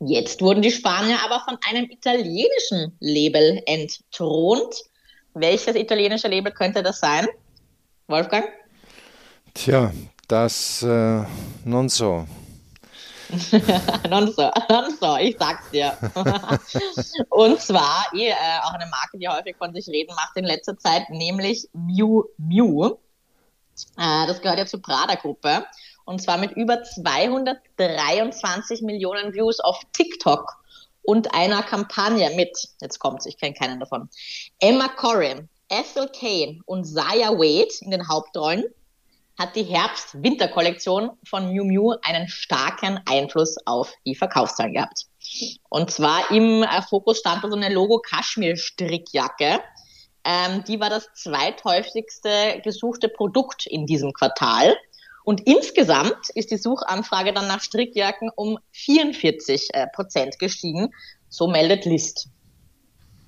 Jetzt 0.00 0.42
wurden 0.42 0.62
die 0.62 0.72
Spanier 0.72 1.18
aber 1.24 1.40
von 1.44 1.56
einem 1.68 1.88
italienischen 1.88 2.96
Label 2.98 3.62
entthront. 3.66 4.74
Welches 5.34 5.76
italienische 5.76 6.26
Label 6.26 6.52
könnte 6.52 6.82
das 6.82 6.98
sein? 6.98 7.28
Wolfgang? 8.08 8.48
Tja, 9.54 9.92
das 10.26 10.82
äh, 10.82 11.22
non 11.64 11.88
so. 11.88 12.26
non 14.10 14.30
so, 14.32 14.50
non 14.68 14.90
so, 15.00 15.16
ich 15.16 15.36
sag's 15.38 15.70
dir. 15.70 15.96
und 17.30 17.58
zwar 17.60 18.04
eh, 18.14 18.28
äh, 18.28 18.34
auch 18.62 18.74
eine 18.74 18.86
Marke, 18.86 19.18
die 19.18 19.28
häufig 19.28 19.56
von 19.56 19.72
sich 19.72 19.88
reden 19.88 20.14
macht 20.14 20.36
in 20.36 20.44
letzter 20.44 20.78
Zeit, 20.78 21.08
nämlich 21.10 21.68
Miu 21.72 22.24
Miu. 22.36 22.98
Äh, 23.96 24.26
das 24.26 24.42
gehört 24.42 24.58
ja 24.58 24.66
zur 24.66 24.82
Prada-Gruppe. 24.82 25.64
Und 26.04 26.20
zwar 26.20 26.36
mit 26.36 26.50
über 26.52 26.82
223 26.82 28.82
Millionen 28.82 29.32
Views 29.32 29.60
auf 29.60 29.80
TikTok 29.92 30.58
und 31.02 31.32
einer 31.34 31.62
Kampagne 31.62 32.34
mit, 32.36 32.68
jetzt 32.80 32.98
kommt's, 32.98 33.24
ich 33.26 33.38
kenne 33.38 33.54
keinen 33.54 33.78
davon, 33.80 34.08
Emma 34.58 34.88
Corrin, 34.88 35.48
Ethel 35.68 36.08
Kane 36.08 36.60
und 36.66 36.84
Zaya 36.84 37.30
Wade 37.30 37.72
in 37.80 37.92
den 37.92 38.08
Hauptrollen 38.08 38.64
hat 39.42 39.56
die 39.56 39.64
Herbst-Winter-Kollektion 39.64 41.10
von 41.24 41.52
Miu 41.52 41.64
Miu 41.64 41.94
einen 42.02 42.28
starken 42.28 43.00
Einfluss 43.06 43.56
auf 43.66 43.92
die 44.06 44.14
Verkaufszahlen 44.14 44.74
gehabt. 44.74 45.06
Und 45.68 45.90
zwar 45.90 46.30
im 46.30 46.62
äh, 46.62 46.80
Fokus 46.82 47.18
stand 47.18 47.42
da 47.42 47.50
so 47.50 47.56
eine 47.56 47.74
Logo-Kaschmir-Strickjacke. 47.74 49.58
Ähm, 50.24 50.62
die 50.68 50.78
war 50.78 50.90
das 50.90 51.08
zweithäufigste 51.14 52.60
gesuchte 52.62 53.08
Produkt 53.08 53.66
in 53.66 53.84
diesem 53.86 54.12
Quartal. 54.12 54.76
Und 55.24 55.40
insgesamt 55.40 56.30
ist 56.34 56.52
die 56.52 56.56
Suchanfrage 56.56 57.32
dann 57.32 57.48
nach 57.48 57.60
Strickjacken 57.60 58.30
um 58.36 58.58
44 58.70 59.70
äh, 59.72 59.86
Prozent 59.88 60.38
gestiegen. 60.38 60.94
So 61.28 61.48
meldet 61.48 61.84
List. 61.84 62.28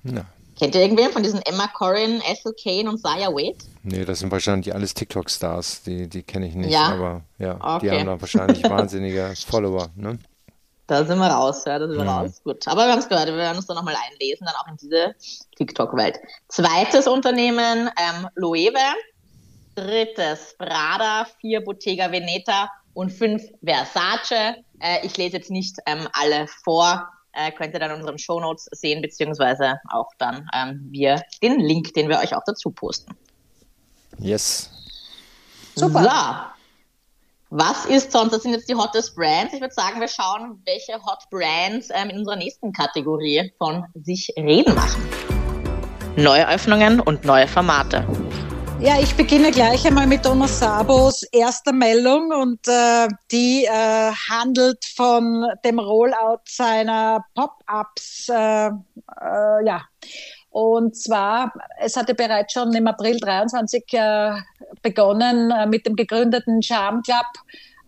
Ja. 0.03 0.25
Kennt 0.57 0.73
ihr 0.73 0.81
irgendwen 0.81 1.11
von 1.11 1.21
diesen 1.21 1.41
Emma 1.41 1.67
Corrin, 1.67 2.21
Ethel 2.21 2.53
Kane 2.61 2.89
und 2.89 2.97
Saya 2.97 3.27
Wade? 3.27 3.57
Nee, 3.83 4.05
das 4.05 4.19
sind 4.19 4.31
wahrscheinlich 4.31 4.73
alles 4.73 4.93
TikTok-Stars, 4.93 5.83
die, 5.83 6.07
die 6.07 6.23
kenne 6.23 6.47
ich 6.47 6.55
nicht, 6.55 6.71
ja? 6.71 6.93
aber 6.93 7.23
ja, 7.37 7.55
okay. 7.55 7.79
die 7.81 7.91
haben 7.91 8.05
da 8.05 8.21
wahrscheinlich 8.21 8.63
wahnsinnige 8.69 9.33
Follower, 9.45 9.89
ne? 9.95 10.17
Da 10.87 11.03
sind 11.03 11.17
wir 11.17 11.27
raus, 11.27 11.63
ja, 11.65 11.79
da 11.79 11.87
sind 11.87 11.97
wir 11.97 12.03
mhm. 12.03 12.09
raus. 12.09 12.41
Gut. 12.43 12.67
Aber 12.67 12.85
wir 12.85 12.91
haben 12.91 12.99
es 12.99 13.09
gehört, 13.09 13.27
wir 13.27 13.35
werden 13.35 13.57
uns 13.57 13.65
da 13.65 13.73
nochmal 13.73 13.95
einlesen, 14.11 14.45
dann 14.45 14.55
auch 14.55 14.67
in 14.67 14.77
diese 14.77 15.15
TikTok-Welt. 15.57 16.19
Zweites 16.47 17.07
Unternehmen, 17.07 17.89
ähm, 17.97 18.27
Loewe. 18.35 18.73
Drittes, 19.73 20.55
Prada. 20.57 21.25
Vier, 21.41 21.63
Bottega 21.63 22.11
Veneta. 22.11 22.69
Und 22.93 23.11
fünf, 23.11 23.43
Versace. 23.63 24.57
Äh, 24.79 25.03
ich 25.03 25.17
lese 25.17 25.37
jetzt 25.37 25.49
nicht 25.49 25.77
ähm, 25.87 26.07
alle 26.13 26.47
vor 26.63 27.09
äh, 27.35 27.51
könnt 27.51 27.73
ihr 27.73 27.79
dann 27.79 27.91
in 27.91 27.97
unseren 27.97 28.17
Shownotes 28.17 28.67
sehen, 28.71 29.01
beziehungsweise 29.01 29.79
auch 29.91 30.09
dann 30.17 30.47
ähm, 30.53 30.87
wir 30.89 31.21
den 31.41 31.59
Link, 31.59 31.93
den 31.93 32.09
wir 32.09 32.19
euch 32.19 32.35
auch 32.35 32.43
dazu 32.45 32.71
posten. 32.71 33.15
Yes. 34.19 34.71
Super. 35.75 36.01
So. 36.03 36.55
Was 37.51 37.85
ist 37.85 38.11
sonst? 38.11 38.33
Das 38.33 38.43
sind 38.43 38.53
jetzt 38.53 38.67
die 38.67 38.75
Hottest 38.75 39.15
Brands. 39.15 39.53
Ich 39.53 39.61
würde 39.61 39.73
sagen, 39.73 40.01
wir 40.01 40.07
schauen, 40.07 40.61
welche 40.65 40.93
Hot 41.05 41.29
Brands 41.29 41.89
ähm, 41.93 42.09
in 42.09 42.19
unserer 42.19 42.35
nächsten 42.35 42.73
Kategorie 42.73 43.51
von 43.57 43.85
sich 44.03 44.33
reden 44.35 44.73
machen. 44.73 45.07
Neue 46.17 46.49
Öffnungen 46.49 46.99
und 46.99 47.23
neue 47.23 47.47
Formate. 47.47 48.05
Ja, 48.81 48.99
ich 48.99 49.15
beginne 49.15 49.51
gleich 49.51 49.87
einmal 49.87 50.05
mit 50.05 50.23
Thomas 50.23 50.59
Sabos 50.59 51.23
erster 51.31 51.71
Meldung 51.71 52.31
und 52.31 52.67
äh, 52.67 53.07
die 53.31 53.63
äh, 53.65 54.11
handelt 54.29 54.83
von 54.83 55.47
dem 55.63 55.79
Rollout 55.79 56.41
seiner 56.45 57.23
Pop-ups. 57.35 58.27
Äh, 58.29 58.67
äh, 58.67 59.65
ja, 59.65 59.81
und 60.49 60.95
zwar, 60.97 61.53
es 61.79 61.95
hatte 61.95 62.15
bereits 62.15 62.51
schon 62.53 62.73
im 62.73 62.85
April 62.87 63.17
23 63.17 63.83
äh, 63.93 64.31
begonnen 64.81 65.51
äh, 65.51 65.65
mit 65.67 65.85
dem 65.85 65.95
gegründeten 65.95 66.61
Charm 66.61 67.01
Club, 67.01 67.25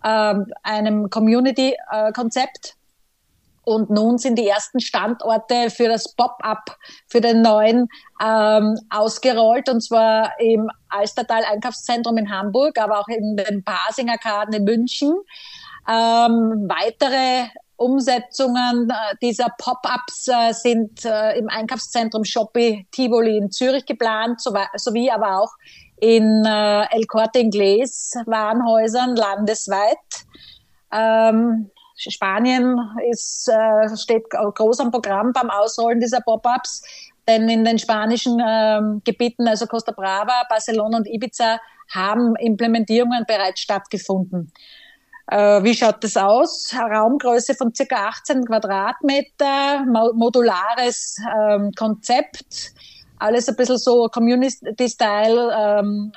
äh, 0.03 0.35
einem 0.63 1.09
Community-Konzept. 1.09 2.76
Und 3.67 3.89
nun 3.89 4.17
sind 4.17 4.39
die 4.39 4.47
ersten 4.47 4.79
Standorte 4.79 5.69
für 5.69 5.89
das 5.89 6.15
Pop-up, 6.15 6.77
für 7.09 7.19
den 7.19 7.41
neuen 7.41 7.89
ähm, 8.23 8.79
ausgerollt. 8.89 9.67
Und 9.67 9.81
zwar 9.81 10.39
im 10.39 10.69
Alstertal 10.87 11.43
Einkaufszentrum 11.43 12.15
in 12.15 12.31
Hamburg, 12.31 12.79
aber 12.79 12.97
auch 12.97 13.09
in 13.09 13.35
den 13.35 13.65
Basinger 13.65 14.17
Karten 14.19 14.53
in 14.53 14.63
München. 14.63 15.13
Ähm, 15.85 16.69
weitere 16.69 17.49
Umsetzungen 17.75 18.89
äh, 18.89 19.15
dieser 19.21 19.49
Pop-ups 19.57 20.29
äh, 20.29 20.53
sind 20.53 21.03
äh, 21.03 21.37
im 21.37 21.49
Einkaufszentrum 21.49 22.23
Shopee 22.23 22.87
Tivoli 22.91 23.35
in 23.35 23.51
Zürich 23.51 23.85
geplant, 23.85 24.39
sowie 24.77 25.11
aber 25.11 25.41
auch 25.41 25.51
in 25.99 26.45
El 26.45 27.05
Corte 27.07 27.39
Inglés 27.39 28.15
Warenhäusern 28.27 29.17
landesweit. 29.17 29.97
Ähm, 30.93 31.69
Spanien 31.97 32.79
ist, 33.09 33.49
äh, 33.49 33.97
steht 33.97 34.29
groß 34.29 34.79
am 34.79 34.91
Programm 34.91 35.33
beim 35.33 35.49
Ausrollen 35.49 35.99
dieser 35.99 36.21
Pop-ups, 36.21 36.83
denn 37.27 37.49
in 37.49 37.65
den 37.65 37.79
spanischen 37.79 38.41
ähm, 38.45 39.01
Gebieten, 39.03 39.47
also 39.47 39.65
Costa 39.65 39.91
Brava, 39.91 40.43
Barcelona 40.47 40.97
und 40.97 41.07
Ibiza, 41.07 41.59
haben 41.93 42.35
Implementierungen 42.35 43.25
bereits 43.27 43.61
stattgefunden. 43.61 44.51
Äh, 45.29 45.63
wie 45.63 45.73
schaut 45.73 46.03
das 46.03 46.15
aus? 46.15 46.73
Raumgröße 46.73 47.53
von 47.53 47.73
circa 47.73 48.07
18 48.07 48.45
Quadratmeter, 48.45 49.83
modulares 50.13 51.17
ähm, 51.37 51.71
Konzept, 51.77 52.73
alles 53.19 53.49
ein 53.49 53.55
bisschen 53.55 53.77
so 53.77 54.07
Community-Style, 54.07 55.51
ähm, 55.57 56.13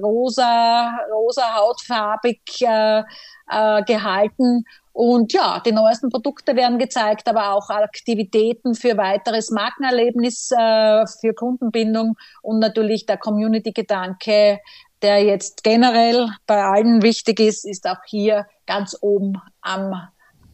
rosa, 0.00 0.96
rosa 1.12 1.56
hautfarbig 1.56 2.40
äh, 2.60 3.02
äh, 3.50 3.82
gehalten 3.82 4.64
und 4.92 5.32
ja, 5.32 5.60
die 5.64 5.72
neuesten 5.72 6.10
Produkte 6.10 6.54
werden 6.54 6.78
gezeigt, 6.78 7.26
aber 7.28 7.54
auch 7.54 7.70
Aktivitäten 7.70 8.74
für 8.74 8.96
weiteres 8.96 9.50
Markenerlebnis, 9.50 10.50
äh, 10.50 11.06
für 11.20 11.32
Kundenbindung 11.34 12.16
und 12.42 12.58
natürlich 12.58 13.06
der 13.06 13.16
Community-Gedanke, 13.16 14.60
der 15.00 15.24
jetzt 15.24 15.64
generell 15.64 16.28
bei 16.46 16.62
allen 16.62 17.02
wichtig 17.02 17.40
ist, 17.40 17.64
ist 17.64 17.88
auch 17.88 18.04
hier 18.06 18.46
ganz 18.66 18.96
oben 19.00 19.40
am, 19.62 20.08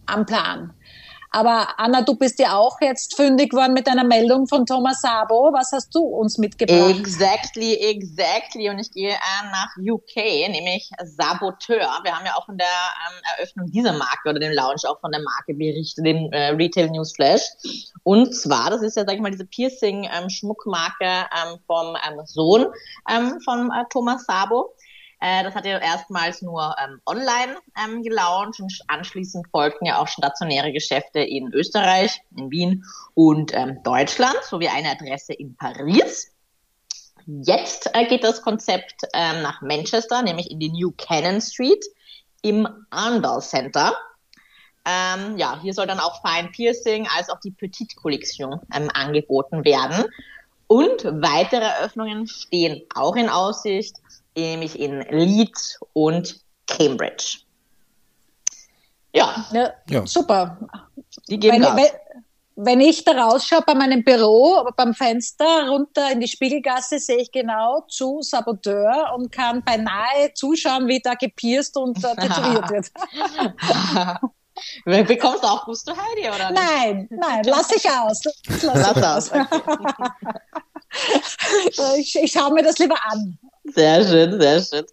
am 0.07 0.25
Plan. 0.25 0.73
Aber 1.30 1.78
Anna, 1.78 2.02
du 2.02 2.16
bist 2.16 2.38
ja 2.38 2.56
auch 2.56 2.80
jetzt 2.80 3.16
fündig 3.16 3.52
worden 3.52 3.75
mit 3.75 3.88
einer 3.88 4.04
Meldung 4.04 4.47
von 4.47 4.64
Thomas 4.64 5.00
Sabo. 5.00 5.50
Was 5.52 5.73
hast 5.73 5.94
du 5.94 6.00
uns 6.00 6.38
mitgebracht? 6.38 6.99
Exactly, 6.99 7.75
exactly. 7.75 8.70
Und 8.70 8.78
ich 8.78 8.90
gehe 8.92 9.11
äh, 9.11 9.50
nach 9.50 9.68
UK, 9.76 10.16
nämlich 10.50 10.90
Saboteur. 11.04 12.00
Wir 12.02 12.16
haben 12.16 12.25
ja 12.25 12.35
auch 12.37 12.49
in 12.49 12.56
der 12.56 12.66
ähm, 12.66 13.23
Eröffnung 13.37 13.70
dieser 13.70 13.92
Marke 13.92 14.30
oder 14.30 14.40
dem 14.40 14.52
Launch 14.52 14.87
auch 14.87 15.00
von 15.00 15.12
der 15.12 15.23
Marke 15.23 15.54
berichtet, 15.54 16.06
den 16.06 16.32
äh, 16.32 16.50
Retail 16.50 16.90
News 16.90 17.12
Flash. 17.14 17.42
Und 18.02 18.35
zwar, 18.35 18.70
das 18.70 18.82
ist 18.82 18.97
ja, 18.97 19.04
sag 19.04 19.14
ich 19.14 19.20
mal, 19.20 19.30
diese 19.30 19.44
Piercing-Schmuckmarke 19.44 21.04
ähm, 21.04 21.49
ähm, 21.52 21.58
vom 21.66 21.97
ähm, 22.08 22.20
Sohn 22.25 22.66
ähm, 23.11 23.38
von 23.44 23.70
äh, 23.70 23.85
Thomas 23.90 24.25
Sabo. 24.25 24.75
Äh, 25.20 25.42
das 25.42 25.54
hat 25.54 25.66
ja 25.66 25.78
erstmals 25.78 26.42
nur 26.42 26.75
ähm, 26.82 27.00
online 27.04 27.56
ähm, 27.84 28.02
gelauncht 28.02 28.60
und 28.60 28.72
anschließend 28.87 29.48
folgten 29.50 29.87
ja 29.87 29.98
auch 29.98 30.08
stationäre 30.08 30.72
Geschäfte 30.72 31.20
in 31.20 31.52
Österreich, 31.52 32.20
in 32.37 32.50
Wien 32.50 32.84
und 33.14 33.52
ähm, 33.54 33.82
Deutschland 33.82 34.38
sowie 34.42 34.68
eine 34.68 34.90
Adresse 34.90 35.32
in 35.32 35.56
Paris. 35.56 36.32
Jetzt 37.26 37.90
äh, 37.94 38.06
geht 38.06 38.22
das 38.22 38.42
Konzept 38.42 39.02
ähm, 39.12 39.42
nach 39.42 39.60
Manchester, 39.60 40.22
nämlich 40.22 40.50
in 40.50 40.60
die 40.60 40.70
New 40.70 40.92
Cannon 40.96 41.40
Street 41.40 41.84
im 42.42 42.68
Arndal 42.90 43.42
Center. 43.42 43.96
Ähm, 44.87 45.37
ja, 45.37 45.60
hier 45.60 45.75
soll 45.75 45.87
dann 45.87 46.00
auch 46.00 46.22
Fine 46.22 46.48
Piercing 46.48 47.06
als 47.16 47.28
auch 47.28 47.40
die 47.40 47.50
Petite 47.50 47.96
Collection 47.96 48.60
ähm, 48.75 48.88
angeboten 48.94 49.64
werden. 49.64 50.04
Und 50.68 51.04
weitere 51.04 51.64
Eröffnungen 51.64 52.26
stehen 52.28 52.82
auch 52.94 53.16
in 53.16 53.28
Aussicht 53.28 53.96
nämlich 54.47 54.78
in 54.78 55.00
Leeds 55.11 55.78
und 55.92 56.40
Cambridge. 56.66 57.38
Ja. 59.12 59.47
ja, 59.52 59.73
ja. 59.88 60.07
super. 60.07 60.59
Die 61.28 61.38
geben 61.38 61.62
wenn, 61.62 61.76
wenn, 61.76 61.90
wenn 62.57 62.80
ich 62.80 63.04
da 63.04 63.12
rausschaue 63.12 63.62
bei 63.62 63.75
meinem 63.75 64.02
Büro, 64.02 64.68
beim 64.76 64.92
Fenster 64.92 65.68
runter 65.68 66.11
in 66.12 66.21
die 66.21 66.28
Spiegelgasse, 66.28 66.99
sehe 66.99 67.18
ich 67.18 67.30
genau 67.30 67.85
zu 67.88 68.21
Saboteur 68.21 69.14
und 69.16 69.30
kann 69.30 69.62
beinahe 69.62 70.35
zuschauen, 70.35 70.88
wie 70.88 71.00
da 71.00 71.14
gepierst 71.14 71.76
und 71.76 72.02
äh, 72.04 72.16
tätowiert 72.16 72.71
wird. 74.85 75.09
Bekommst 75.09 75.45
du 75.45 75.47
auch 75.47 75.64
Gusto, 75.64 75.92
Heidi, 75.97 76.28
oder 76.28 76.50
nicht? 76.50 76.62
Nein, 76.62 77.09
nein, 77.11 77.42
lass 77.45 77.71
ich 77.71 77.88
aus. 77.88 78.25
Lass, 78.62 78.97
lass 78.97 79.02
aus. 79.02 79.30
Okay. 79.30 79.47
ich, 81.99 82.16
ich 82.16 82.33
schaue 82.33 82.52
mir 82.52 82.64
das 82.64 82.78
lieber 82.78 82.97
an. 83.09 83.38
Sehr 83.75 84.04
schön, 84.04 84.40
sehr 84.40 84.60
schön. 84.62 84.87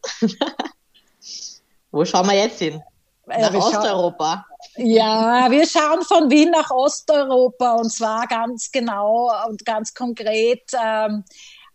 Wo 1.91 2.03
schauen 2.03 2.27
wir 2.27 2.35
jetzt 2.35 2.59
hin? 2.59 2.81
Äh, 3.29 3.41
Nach 3.41 3.53
Osteuropa. 3.53 4.45
Ja, 4.77 5.49
wir 5.49 5.65
schauen 5.67 6.03
von 6.03 6.29
Wien 6.29 6.51
nach 6.51 6.69
Osteuropa 6.69 7.75
und 7.75 7.89
zwar 7.89 8.27
ganz 8.27 8.69
genau 8.71 9.31
und 9.47 9.65
ganz 9.65 9.93
konkret 9.93 10.63
ähm, 10.73 11.23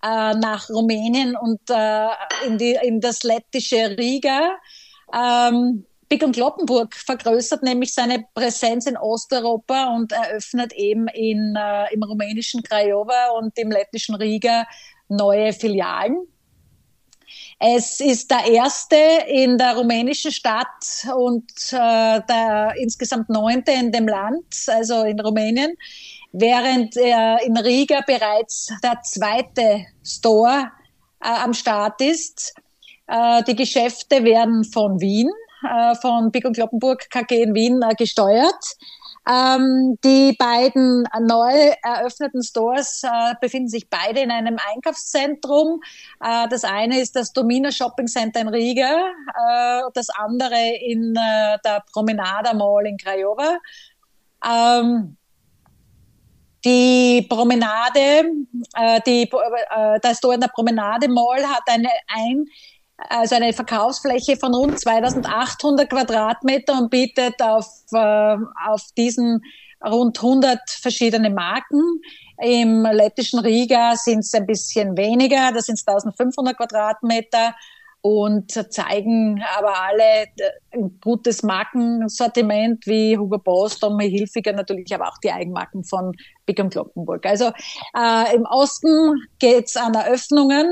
äh, 0.03 0.35
nach 0.35 0.69
Rumänien 0.69 1.37
und 1.37 1.61
äh, 1.71 2.09
in, 2.47 2.59
die, 2.59 2.77
in 2.83 3.01
das 3.01 3.23
lettische 3.23 3.97
Riga. 3.99 4.57
Ähm, 5.13 5.87
Big 6.09 6.23
und 6.25 6.33
Kloppenburg 6.33 6.95
vergrößert 6.95 7.63
nämlich 7.63 7.95
seine 7.95 8.25
Präsenz 8.35 8.87
in 8.87 8.97
Osteuropa 8.97 9.95
und 9.95 10.13
eröffnet 10.13 10.73
eben 10.73 11.07
in, 11.09 11.55
äh, 11.57 11.95
im 11.95 12.03
rumänischen 12.03 12.63
Craiova 12.63 13.31
und 13.39 13.57
im 13.59 13.71
lettischen 13.71 14.17
Riga 14.17 14.67
neue 15.09 15.53
Filialen. 15.53 16.27
Es 17.59 18.01
ist 18.01 18.31
der 18.31 18.47
erste 18.47 18.97
in 19.29 19.59
der 19.59 19.77
rumänischen 19.77 20.33
Stadt 20.33 21.07
und 21.15 21.51
äh, 21.73 22.21
der 22.29 22.75
insgesamt 22.79 23.29
neunte 23.29 23.73
in 23.73 23.93
dem 23.93 24.09
Land, 24.09 24.47
also 24.67 25.03
in 25.03 25.21
Rumänien, 25.21 25.75
während 26.33 26.97
äh, 26.97 27.37
in 27.45 27.57
Riga 27.57 28.01
bereits 28.07 28.69
der 28.83 29.01
zweite 29.03 29.87
Store 30.05 30.71
äh, 31.23 31.29
am 31.29 31.53
Start 31.53 32.01
ist. 32.01 32.55
Äh, 33.07 33.43
die 33.45 33.57
Geschäfte 33.57 34.25
werden 34.25 34.65
von 34.65 35.01
Wien, 35.01 35.29
äh, 35.69 35.95
von 35.97 36.31
Big 36.31 36.45
und 36.45 36.55
Kloppenburg 36.55 37.11
KG 37.11 37.43
in 37.43 37.55
Wien 37.55 37.83
äh, 37.83 37.95
gesteuert. 37.95 38.77
Ähm, 39.31 39.97
die 40.03 40.35
beiden 40.37 41.05
neu 41.21 41.73
eröffneten 41.83 42.43
Stores 42.43 43.03
äh, 43.05 43.35
befinden 43.41 43.69
sich 43.69 43.89
beide 43.89 44.21
in 44.21 44.31
einem 44.31 44.57
Einkaufszentrum. 44.73 45.81
Äh, 46.21 46.49
das 46.49 46.65
eine 46.65 46.99
ist 47.01 47.15
das 47.15 47.33
Domina 47.33 47.71
Shopping 47.71 48.09
Center 48.09 48.41
in 48.41 48.49
Riga, 48.49 48.91
äh, 48.91 49.83
das 49.95 50.09
andere 50.11 50.59
in 50.81 51.15
äh, 51.15 51.59
der 51.65 51.85
Promenada 51.93 52.55
Mall 52.55 52.87
in 52.87 52.97
Craiova. 52.97 53.59
Ähm, 54.45 55.17
die 56.65 57.27
Promenade, 57.29 58.33
äh, 58.75 59.01
die, 59.07 59.23
äh, 59.23 60.01
der 60.01 60.15
Store 60.15 60.35
in 60.35 60.41
der 60.41 60.49
Promenade 60.49 61.09
Mall 61.09 61.45
hat 61.47 61.63
eine 61.67 61.89
ein 62.09 62.47
also 63.09 63.37
eine 63.37 63.53
Verkaufsfläche 63.53 64.37
von 64.37 64.55
rund 64.55 64.79
2800 64.79 65.89
Quadratmeter 65.89 66.79
und 66.79 66.91
bietet 66.91 67.41
auf, 67.43 67.67
äh, 67.93 68.37
auf 68.67 68.83
diesen 68.97 69.43
rund 69.85 70.19
100 70.19 70.59
verschiedene 70.69 71.31
Marken. 71.31 71.83
Im 72.43 72.83
lettischen 72.85 73.41
Riga 73.41 73.97
sind 73.97 74.21
es 74.21 74.35
ein 74.35 74.47
bisschen 74.47 74.97
weniger, 74.97 75.53
das 75.53 75.67
sind 75.67 75.79
1500 75.79 76.57
Quadratmeter 76.57 77.55
und 78.03 78.51
zeigen 78.73 79.43
aber 79.59 79.79
alle 79.83 80.27
ein 80.73 80.99
gutes 81.01 81.43
Markensortiment 81.43 82.87
wie 82.87 83.19
Hugo 83.19 83.39
Boss, 83.39 83.79
Tommy 83.79 84.11
Hilfiger, 84.11 84.53
natürlich 84.53 84.95
aber 84.95 85.09
auch 85.09 85.19
die 85.19 85.31
Eigenmarken 85.31 85.85
von 85.85 86.17
Big 86.47 86.57
Glockenburg. 86.71 87.27
Also 87.27 87.53
äh, 87.97 88.35
im 88.35 88.45
Osten 88.45 89.23
geht's 89.39 89.77
an 89.77 89.95
Eröffnungen, 89.95 90.67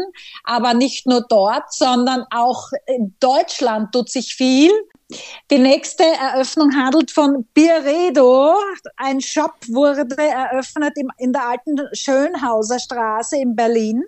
aber 0.44 0.74
nicht 0.74 1.07
nur 1.07 1.24
dort, 1.29 1.72
sondern 1.72 2.24
auch 2.31 2.70
in 2.87 3.14
Deutschland 3.20 3.92
tut 3.92 4.09
sich 4.09 4.35
viel. 4.35 4.70
Die 5.50 5.59
nächste 5.59 6.05
Eröffnung 6.05 6.74
handelt 6.76 7.11
von 7.11 7.46
Biredo. 7.55 8.55
Ein 8.96 9.20
Shop 9.20 9.55
wurde 9.68 10.07
eröffnet 10.18 10.92
im, 10.96 11.11
in 11.16 11.33
der 11.33 11.48
alten 11.48 11.79
Schönhauser 11.94 12.79
Straße 12.79 13.37
in 13.37 13.57
Berlin. 13.57 14.05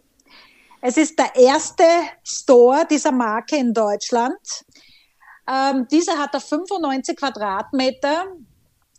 Es 0.83 0.97
ist 0.97 1.19
der 1.19 1.37
erste 1.37 1.85
Store 2.25 2.87
dieser 2.91 3.13
Marke 3.13 3.57
in 3.57 3.75
Deutschland. 3.75 4.65
Ähm, 5.47 5.87
dieser 5.91 6.17
hat 6.19 6.33
da 6.33 6.41
95 6.41 7.17
Quadratmeter. 7.17 8.25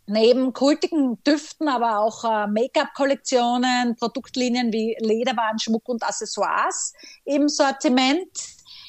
Neben 0.06 0.52
kultigen 0.52 1.24
Düften, 1.24 1.70
aber 1.70 2.00
auch 2.00 2.24
äh, 2.24 2.48
Make-up-Kollektionen, 2.48 3.96
Produktlinien 3.96 4.72
wie 4.74 4.96
Lederwaren, 5.00 5.58
Schmuck 5.58 5.88
und 5.88 6.04
Accessoires 6.04 6.94
im 7.24 7.48
Sortiment. 7.48 8.30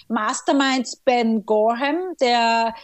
Masterminds 0.09 0.97
Ben 0.97 1.47
Gorham, 1.47 2.15
der 2.21 2.75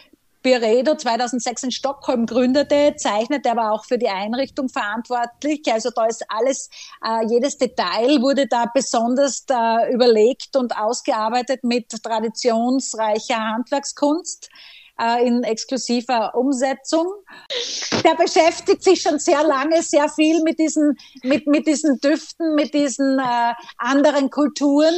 Piredo 0.41 0.95
2006 0.95 1.63
in 1.63 1.71
Stockholm 1.71 2.25
gründete, 2.25 2.95
zeichnete 2.95 3.51
aber 3.51 3.71
auch 3.71 3.85
für 3.85 3.97
die 3.97 4.07
Einrichtung 4.07 4.69
verantwortlich. 4.69 5.61
Also 5.71 5.89
da 5.93 6.05
ist 6.05 6.23
alles, 6.29 6.69
äh, 7.05 7.25
jedes 7.27 7.57
Detail 7.57 8.21
wurde 8.21 8.47
da 8.47 8.65
besonders 8.73 9.45
äh, 9.49 9.93
überlegt 9.93 10.55
und 10.55 10.77
ausgearbeitet 10.77 11.63
mit 11.63 11.89
traditionsreicher 11.89 13.37
Handwerkskunst 13.37 14.49
äh, 14.99 15.25
in 15.25 15.43
exklusiver 15.43 16.35
Umsetzung. 16.35 17.07
Der 18.03 18.15
beschäftigt 18.15 18.83
sich 18.83 19.01
schon 19.01 19.19
sehr 19.19 19.43
lange, 19.43 19.81
sehr 19.81 20.09
viel 20.09 20.41
mit 20.43 20.59
diesen, 20.59 20.97
mit, 21.23 21.47
mit 21.47 21.67
diesen 21.67 21.99
Düften, 21.99 22.55
mit 22.55 22.73
diesen 22.73 23.19
äh, 23.19 23.53
anderen 23.77 24.29
Kulturen, 24.29 24.93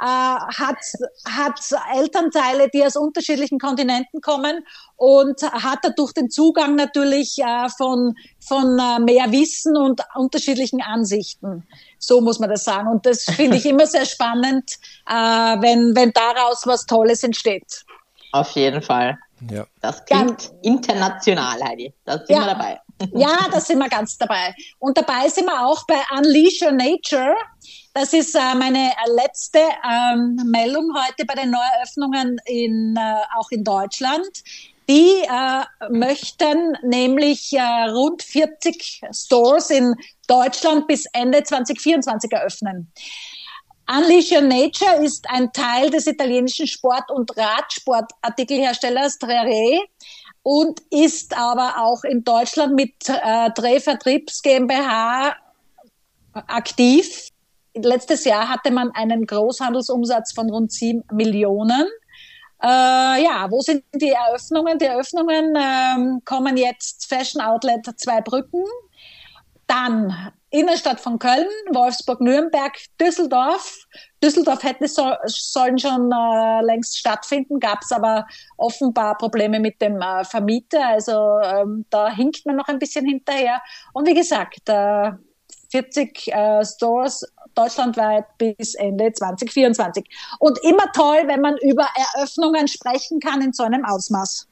äh, 0.00 0.04
hat, 0.04 0.78
hat 1.26 1.60
Elternteile, 1.94 2.68
die 2.68 2.84
aus 2.84 2.96
unterschiedlichen 2.96 3.58
Kontinenten 3.58 4.20
kommen 4.20 4.64
und 4.96 5.42
hat 5.42 5.80
dadurch 5.82 6.12
den 6.12 6.30
Zugang 6.30 6.74
natürlich 6.74 7.38
äh, 7.38 7.68
von, 7.76 8.14
von 8.40 8.78
äh, 8.78 9.00
mehr 9.00 9.32
Wissen 9.32 9.76
und 9.76 10.00
unterschiedlichen 10.14 10.82
Ansichten. 10.82 11.66
So 11.98 12.20
muss 12.20 12.38
man 12.38 12.50
das 12.50 12.64
sagen. 12.64 12.88
Und 12.88 13.06
das 13.06 13.24
finde 13.24 13.56
ich 13.56 13.66
immer 13.66 13.86
sehr 13.86 14.06
spannend, 14.06 14.78
äh, 15.08 15.12
wenn, 15.12 15.94
wenn 15.96 16.12
daraus 16.12 16.66
was 16.66 16.86
Tolles 16.86 17.22
entsteht. 17.22 17.84
Auf 18.32 18.50
jeden 18.52 18.82
Fall. 18.82 19.18
Ja. 19.48 19.66
Das 19.80 20.04
klingt 20.04 20.44
ja. 20.44 20.50
international, 20.62 21.62
Heidi. 21.62 21.94
Da 22.04 22.18
sind 22.18 22.30
ja. 22.30 22.40
wir 22.40 22.46
dabei. 22.46 22.80
Ja, 23.14 23.48
da 23.50 23.60
sind 23.60 23.78
wir 23.78 23.88
ganz 23.88 24.18
dabei. 24.18 24.54
Und 24.78 24.98
dabei 24.98 25.28
sind 25.28 25.46
wir 25.46 25.66
auch 25.66 25.86
bei 25.86 26.00
Unleash 26.18 26.60
Your 26.60 26.72
Nature. 26.72 27.34
Das 27.94 28.12
ist 28.12 28.34
äh, 28.34 28.54
meine 28.54 28.90
letzte 29.16 29.58
ähm, 29.58 30.36
Meldung 30.44 30.92
heute 30.94 31.24
bei 31.24 31.34
den 31.34 31.50
Neueröffnungen 31.50 32.38
in, 32.44 32.96
äh, 32.96 33.22
auch 33.38 33.50
in 33.50 33.64
Deutschland. 33.64 34.28
Die 34.88 35.22
äh, 35.22 35.88
möchten 35.88 36.76
nämlich 36.82 37.52
äh, 37.52 37.90
rund 37.90 38.22
40 38.22 39.02
Stores 39.12 39.70
in 39.70 39.94
Deutschland 40.26 40.86
bis 40.88 41.06
Ende 41.12 41.42
2024 41.42 42.32
eröffnen. 42.32 42.92
Unleash 43.90 44.30
Your 44.30 44.42
Nature 44.42 45.02
ist 45.02 45.28
ein 45.28 45.52
Teil 45.52 45.90
des 45.90 46.06
italienischen 46.06 46.68
Sport- 46.68 47.10
und 47.10 47.36
Radsportartikelherstellers 47.36 49.18
Trere 49.18 49.80
und 50.44 50.80
ist 50.90 51.36
aber 51.36 51.74
auch 51.78 52.04
in 52.04 52.22
Deutschland 52.22 52.76
mit 52.76 52.94
äh, 53.08 53.50
Drehvertriebs 53.50 54.42
GmbH 54.42 55.34
aktiv. 56.32 57.30
Letztes 57.74 58.24
Jahr 58.24 58.48
hatte 58.48 58.70
man 58.70 58.92
einen 58.92 59.26
Großhandelsumsatz 59.26 60.34
von 60.34 60.50
rund 60.50 60.70
7 60.70 61.02
Millionen. 61.12 61.86
Äh, 62.62 63.24
ja, 63.24 63.48
wo 63.50 63.60
sind 63.60 63.84
die 63.94 64.10
Eröffnungen? 64.10 64.78
Die 64.78 64.84
Eröffnungen 64.84 65.56
ähm, 65.56 66.22
kommen 66.24 66.56
jetzt 66.56 67.08
Fashion 67.08 67.42
Outlet 67.42 67.86
Zweibrücken, 67.96 68.64
dann 69.70 70.32
Innenstadt 70.50 71.00
von 71.00 71.18
Köln, 71.20 71.46
Wolfsburg, 71.72 72.20
Nürnberg, 72.20 72.76
Düsseldorf. 73.00 73.86
Düsseldorf 74.22 74.64
hätte 74.64 74.88
so, 74.88 75.12
sollen 75.26 75.78
schon 75.78 76.10
äh, 76.10 76.62
längst 76.62 76.98
stattfinden, 76.98 77.60
gab 77.60 77.78
es 77.82 77.92
aber 77.92 78.26
offenbar 78.56 79.16
Probleme 79.16 79.60
mit 79.60 79.80
dem 79.80 80.02
äh, 80.02 80.24
Vermieter. 80.24 80.84
Also 80.88 81.38
ähm, 81.44 81.86
da 81.90 82.10
hinkt 82.10 82.44
man 82.46 82.56
noch 82.56 82.66
ein 82.66 82.80
bisschen 82.80 83.06
hinterher. 83.06 83.62
Und 83.92 84.08
wie 84.08 84.14
gesagt, 84.14 84.68
äh, 84.68 85.12
40 85.70 86.28
äh, 86.28 86.64
Stores 86.64 87.24
deutschlandweit 87.54 88.24
bis 88.38 88.74
Ende 88.74 89.12
2024. 89.12 90.04
Und 90.40 90.58
immer 90.64 90.90
toll, 90.92 91.22
wenn 91.26 91.40
man 91.40 91.56
über 91.58 91.86
Eröffnungen 92.16 92.66
sprechen 92.66 93.20
kann 93.20 93.40
in 93.40 93.52
so 93.52 93.62
einem 93.62 93.84
Ausmaß. 93.84 94.49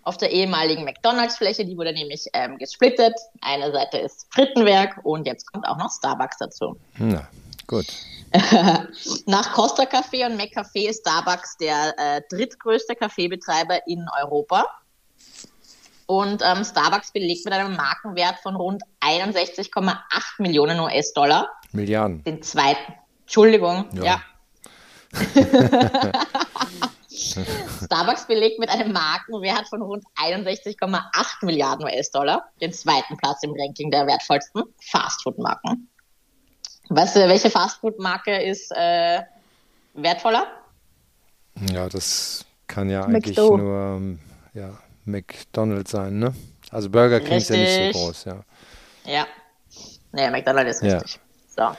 auf 0.01 0.17
der 0.17 0.31
ehemaligen 0.31 0.83
McDonalds-Fläche. 0.83 1.63
Die 1.63 1.77
wurde 1.77 1.93
nämlich 1.93 2.25
ähm, 2.33 2.57
gesplittet. 2.57 3.13
Eine 3.41 3.71
Seite 3.71 3.99
ist 3.99 4.25
Frittenwerk 4.31 4.99
und 5.03 5.27
jetzt 5.27 5.51
kommt 5.51 5.67
auch 5.67 5.77
noch 5.77 5.91
Starbucks 5.91 6.39
dazu. 6.39 6.75
Na, 6.97 7.27
gut. 7.67 7.85
Nach 9.27 9.53
Costa 9.53 9.83
Café 9.83 10.25
und 10.25 10.39
McCafé 10.39 10.89
ist 10.89 11.01
Starbucks 11.01 11.57
der 11.57 11.93
äh, 11.97 12.21
drittgrößte 12.29 12.95
Kaffeebetreiber 12.95 13.85
in 13.87 14.05
Europa. 14.21 14.65
Und 16.05 16.41
ähm, 16.43 16.63
Starbucks 16.63 17.11
belegt 17.11 17.45
mit 17.45 17.53
einem 17.53 17.75
Markenwert 17.75 18.39
von 18.39 18.55
rund 18.55 18.81
61,8 19.01 19.97
Millionen 20.39 20.79
US-Dollar 20.79 21.49
Milliarden. 21.71 22.23
den 22.23 22.41
zweiten. 22.41 22.93
Entschuldigung, 23.21 23.87
Ja. 23.93 24.03
ja. 24.03 24.21
Starbucks 27.85 28.25
belegt 28.25 28.59
mit 28.59 28.69
einem 28.69 28.91
Markenwert 28.91 29.67
von 29.69 29.81
rund 29.81 30.03
61,8 30.15 31.45
Milliarden 31.45 31.85
US-Dollar 31.85 32.43
den 32.61 32.73
zweiten 32.73 33.15
Platz 33.17 33.43
im 33.43 33.53
Ranking 33.57 33.91
der 33.91 34.07
wertvollsten 34.07 34.63
Fastfood-Marken. 34.81 35.89
Weißt 36.89 37.15
du, 37.15 37.19
welche 37.27 37.49
Fastfood-Marke 37.49 38.41
ist 38.43 38.71
äh, 38.75 39.21
wertvoller? 39.93 40.47
Ja, 41.71 41.87
das 41.87 42.45
kann 42.67 42.89
ja 42.89 43.03
eigentlich 43.05 43.37
McDo. 43.37 43.57
nur 43.57 43.77
ähm, 43.97 44.19
ja, 44.53 44.77
McDonald's 45.05 45.91
sein, 45.91 46.19
ne? 46.19 46.33
Also 46.71 46.89
Burger 46.89 47.19
King 47.19 47.37
ist 47.37 47.49
ja 47.49 47.57
nicht 47.57 47.69
Richtig. 47.79 47.93
so 47.93 47.99
groß, 48.05 48.25
ja. 48.25 48.43
Ja. 49.05 49.27
Nee, 50.11 50.29
McDonald's 50.29 50.81
ist 50.81 50.83
Ja. 50.83 50.97
richtig. 50.97 51.19
So. 51.55 51.69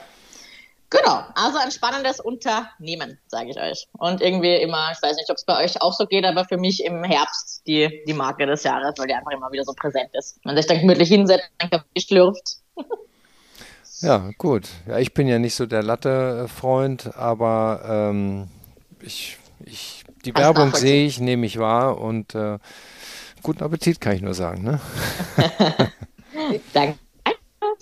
Genau, 0.89 1.23
also 1.33 1.57
ein 1.57 1.71
spannendes 1.71 2.19
Unternehmen, 2.21 3.19
sage 3.27 3.49
ich 3.49 3.59
euch. 3.59 3.87
Und 3.97 4.21
irgendwie 4.21 4.55
immer, 4.55 4.91
ich 4.93 5.01
weiß 5.01 5.17
nicht, 5.17 5.29
ob 5.29 5.35
es 5.35 5.43
bei 5.43 5.61
euch 5.63 5.81
auch 5.81 5.91
so 5.93 6.05
geht, 6.05 6.23
aber 6.23 6.45
für 6.45 6.57
mich 6.57 6.83
im 6.85 7.03
Herbst 7.03 7.63
die, 7.67 8.03
die 8.07 8.13
Marke 8.13 8.45
des 8.45 8.63
Jahres, 8.63 8.93
weil 8.97 9.07
die 9.07 9.13
einfach 9.13 9.31
immer 9.31 9.51
wieder 9.51 9.63
so 9.65 9.73
präsent 9.73 10.09
ist. 10.13 10.43
Man 10.45 10.55
sich 10.55 10.67
dann 10.67 10.79
gemütlich 10.79 11.09
hinsetzt, 11.09 11.49
einen 11.57 11.71
Kaffee 11.71 11.99
schlürft. 11.99 12.57
Ja, 14.01 14.29
gut. 14.37 14.67
Ja, 14.87 14.97
ich 14.99 15.13
bin 15.13 15.27
ja 15.27 15.39
nicht 15.39 15.55
so 15.55 15.65
der 15.65 15.83
Latte-Freund, 15.83 17.15
aber 17.15 17.81
ähm, 17.87 18.49
ich, 19.01 19.37
ich, 19.63 20.03
die 20.25 20.31
Kannst 20.31 20.45
Werbung 20.45 20.65
nachvollziehen. 20.65 20.87
sehe 20.87 21.05
ich, 21.05 21.19
nehme 21.19 21.45
ich 21.45 21.59
wahr 21.59 21.99
und 21.99 22.35
äh, 22.35 22.59
guten 23.41 23.63
Appetit 23.63 24.01
kann 24.01 24.15
ich 24.15 24.21
nur 24.21 24.33
sagen, 24.33 24.63
ne? 24.63 24.79
Danke. 26.73 26.99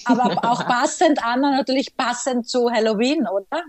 Aber 0.06 0.50
auch 0.50 0.66
passend, 0.66 1.24
Anna, 1.24 1.52
natürlich 1.52 1.96
passend 1.96 2.48
zu 2.48 2.70
Halloween, 2.70 3.28
oder? 3.28 3.64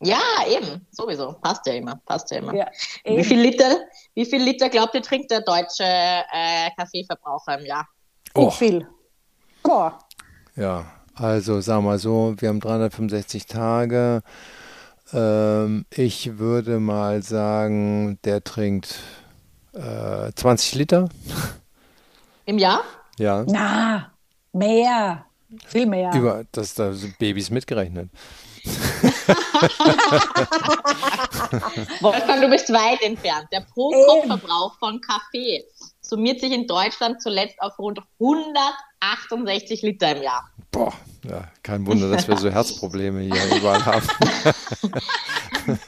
Ja, 0.00 0.20
eben, 0.48 0.86
sowieso. 0.90 1.32
Passt 1.40 1.66
ja 1.66 1.74
immer, 1.74 2.00
passt 2.04 2.30
ja 2.30 2.38
immer. 2.38 2.54
Ja, 2.54 2.68
wie 3.04 3.24
viel 3.24 3.40
Liter, 3.40 3.76
wie 4.14 4.26
viel 4.26 4.42
Liter 4.42 4.68
glaubt 4.68 4.94
ihr, 4.94 5.02
trinkt 5.02 5.30
der 5.30 5.40
deutsche 5.40 5.84
äh, 5.84 6.70
Kaffeeverbraucher 6.76 7.58
im 7.58 7.66
Jahr? 7.66 7.88
Oh, 8.34 8.46
Nicht 8.46 8.58
viel. 8.58 8.86
Boah. 9.62 9.98
ja, 10.54 10.84
also 11.16 11.60
sagen 11.60 11.84
wir 11.84 11.90
mal 11.90 11.98
so, 11.98 12.34
wir 12.38 12.48
haben 12.48 12.60
365 12.60 13.46
Tage. 13.46 14.22
Ähm, 15.12 15.86
ich 15.90 16.38
würde 16.38 16.78
mal 16.78 17.22
sagen, 17.22 18.18
der 18.24 18.44
trinkt 18.44 19.00
äh, 19.72 20.30
20 20.34 20.74
Liter. 20.74 21.08
Im 22.44 22.58
Jahr? 22.58 22.82
Ja, 23.18 23.44
Na, 23.48 24.12
mehr. 24.52 25.24
Viel 25.66 25.86
mehr. 25.86 26.12
über 26.14 26.44
das 26.52 26.74
da 26.74 26.92
sind 26.92 27.16
Babys 27.18 27.50
mitgerechnet. 27.50 28.10
Wolfgang, 32.00 32.42
du 32.42 32.50
bist 32.50 32.72
weit 32.72 33.00
entfernt. 33.02 33.46
Der 33.52 33.60
Pro-Kopf-Verbrauch 33.60 34.76
von 34.78 35.00
Kaffee 35.00 35.64
summiert 36.00 36.40
sich 36.40 36.52
in 36.52 36.66
Deutschland 36.66 37.22
zuletzt 37.22 37.60
auf 37.60 37.78
rund 37.78 38.00
168 38.20 39.82
Liter 39.82 40.16
im 40.16 40.22
Jahr. 40.24 40.50
Boah, 40.76 40.92
ja, 41.24 41.44
kein 41.62 41.86
Wunder, 41.86 42.10
dass 42.10 42.28
wir 42.28 42.36
so 42.36 42.50
Herzprobleme 42.50 43.20
hier 43.20 43.56
überall 43.56 43.82
haben. 43.86 44.06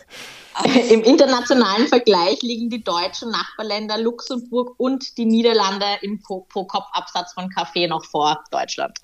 Im 0.90 1.03
internationalen 1.05 1.87
Vergleich 1.88 2.40
liegen 2.42 2.70
die 2.70 2.83
deutschen 2.83 3.31
Nachbarländer 3.31 3.98
Luxemburg 3.98 4.74
und 4.79 5.16
die 5.18 5.27
Niederlande 5.27 5.85
im 6.01 6.20
Pro- 6.22 6.46
Pro-Kopf-Absatz 6.48 7.35
von 7.35 7.48
Kaffee 7.51 7.87
noch 7.87 8.05
vor 8.07 8.42
Deutschland. 8.51 8.98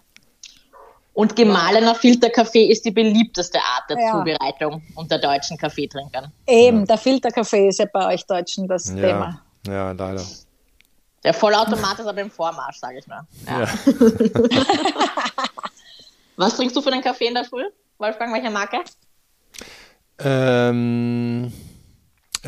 Und 1.12 1.36
gemahlener 1.36 1.94
Filterkaffee 1.94 2.64
ist 2.64 2.84
die 2.86 2.90
beliebteste 2.90 3.58
Art 3.58 3.84
der 3.90 3.98
Ja. 4.00 4.12
Zubereitung 4.12 4.82
unter 4.96 5.18
deutschen 5.18 5.56
Kaffeetrinkern. 5.58 6.32
Eben, 6.46 6.86
der 6.86 6.98
Filterkaffee 6.98 7.68
ist 7.68 7.78
ja 7.78 7.86
bei 7.92 8.14
euch 8.14 8.26
Deutschen 8.26 8.66
das 8.66 8.88
Ja, 8.88 8.94
Thema. 8.96 9.40
ja, 9.66 9.92
leider. 9.92 10.24
Der 11.22 11.32
Vollautomat 11.34 12.00
ist 12.00 12.06
aber 12.06 12.20
im 12.20 12.30
Vormarsch, 12.32 12.78
sage 12.78 12.98
ich 12.98 13.06
mal. 13.06 13.24
Ja. 13.46 13.68
Was 16.36 16.56
trinkst 16.56 16.76
du 16.76 16.80
für 16.82 16.92
einen 16.92 17.02
Kaffee 17.02 17.26
in 17.26 17.34
der 17.34 17.44
Früh? 17.44 17.64
Wolfgang, 17.98 18.32
welche 18.34 18.50
Marke? 18.50 18.78
Ähm, 20.18 21.52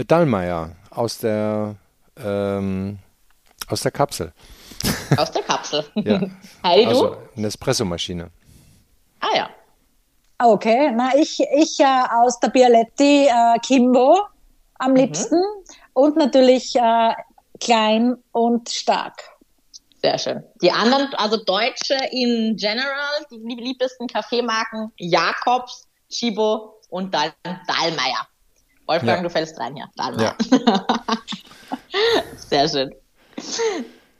Dallmayr 0.07 0.72
aus 0.90 1.18
der 1.18 1.77
ähm, 2.16 2.99
aus 3.68 3.81
der 3.83 3.90
Kapsel. 3.92 4.33
Aus 5.16 5.31
der 5.33 5.42
Kapsel. 5.42 5.85
Ja. 5.96 6.20
Heidi, 6.62 6.85
du? 6.85 6.88
Also 6.90 7.16
eine 7.37 7.46
Espressomaschine. 7.49 8.31
Ah 9.20 9.37
ja. 9.37 9.51
Okay, 10.38 10.92
na 10.94 11.14
ich, 11.16 11.40
ich 11.40 11.81
äh, 11.81 12.03
aus 12.12 12.38
der 12.40 12.49
Bialetti 12.51 13.27
äh, 13.27 13.59
Kimbo 13.61 14.20
am 14.79 14.90
Mhm. 14.92 14.96
liebsten 14.96 15.42
und 15.94 16.16
natürlich 16.16 16.77
äh, 16.77 17.14
klein 17.61 18.16
und 18.33 18.68
stark. 18.68 19.22
Sehr 20.07 20.19
schön. 20.19 20.45
Die 20.62 20.71
anderen, 20.71 21.12
also 21.16 21.37
Deutsche 21.37 21.97
in 22.12 22.55
general, 22.57 23.27
die 23.29 23.38
lieb- 23.38 23.59
liebsten 23.81 24.07
Kaffeemarken, 24.07 24.92
Jakobs, 24.99 25.88
Chibo 26.09 26.81
und 26.90 27.12
dann 27.12 27.33
Dahlmeier. 27.42 28.29
Wolfgang, 28.87 29.16
Ja. 29.19 29.23
du 29.25 29.31
fällst 29.31 29.59
rein 29.59 29.75
hier. 29.75 29.88
Dahlmeier. 29.97 30.37
Ja. 30.49 30.87
Sehr 32.37 32.69
schön. 32.69 32.95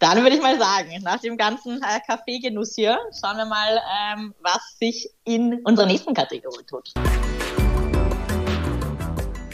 Dann 0.01 0.25
würde 0.25 0.35
ich 0.35 0.43
mal 0.43 0.59
sagen, 0.59 0.91
nach 1.05 1.21
dem 1.21 1.37
ganzen 1.37 1.81
äh, 1.81 2.01
Kaffeegenuss 2.05 2.75
hier, 2.75 2.99
schauen 3.21 3.37
wir 3.37 3.47
mal, 3.47 3.81
ähm, 4.13 4.35
was 4.41 4.77
sich 4.81 5.09
in 5.23 5.61
unserer 5.65 5.87
nächsten 5.87 6.15
Kategorie 6.15 6.65
tut. 6.69 6.91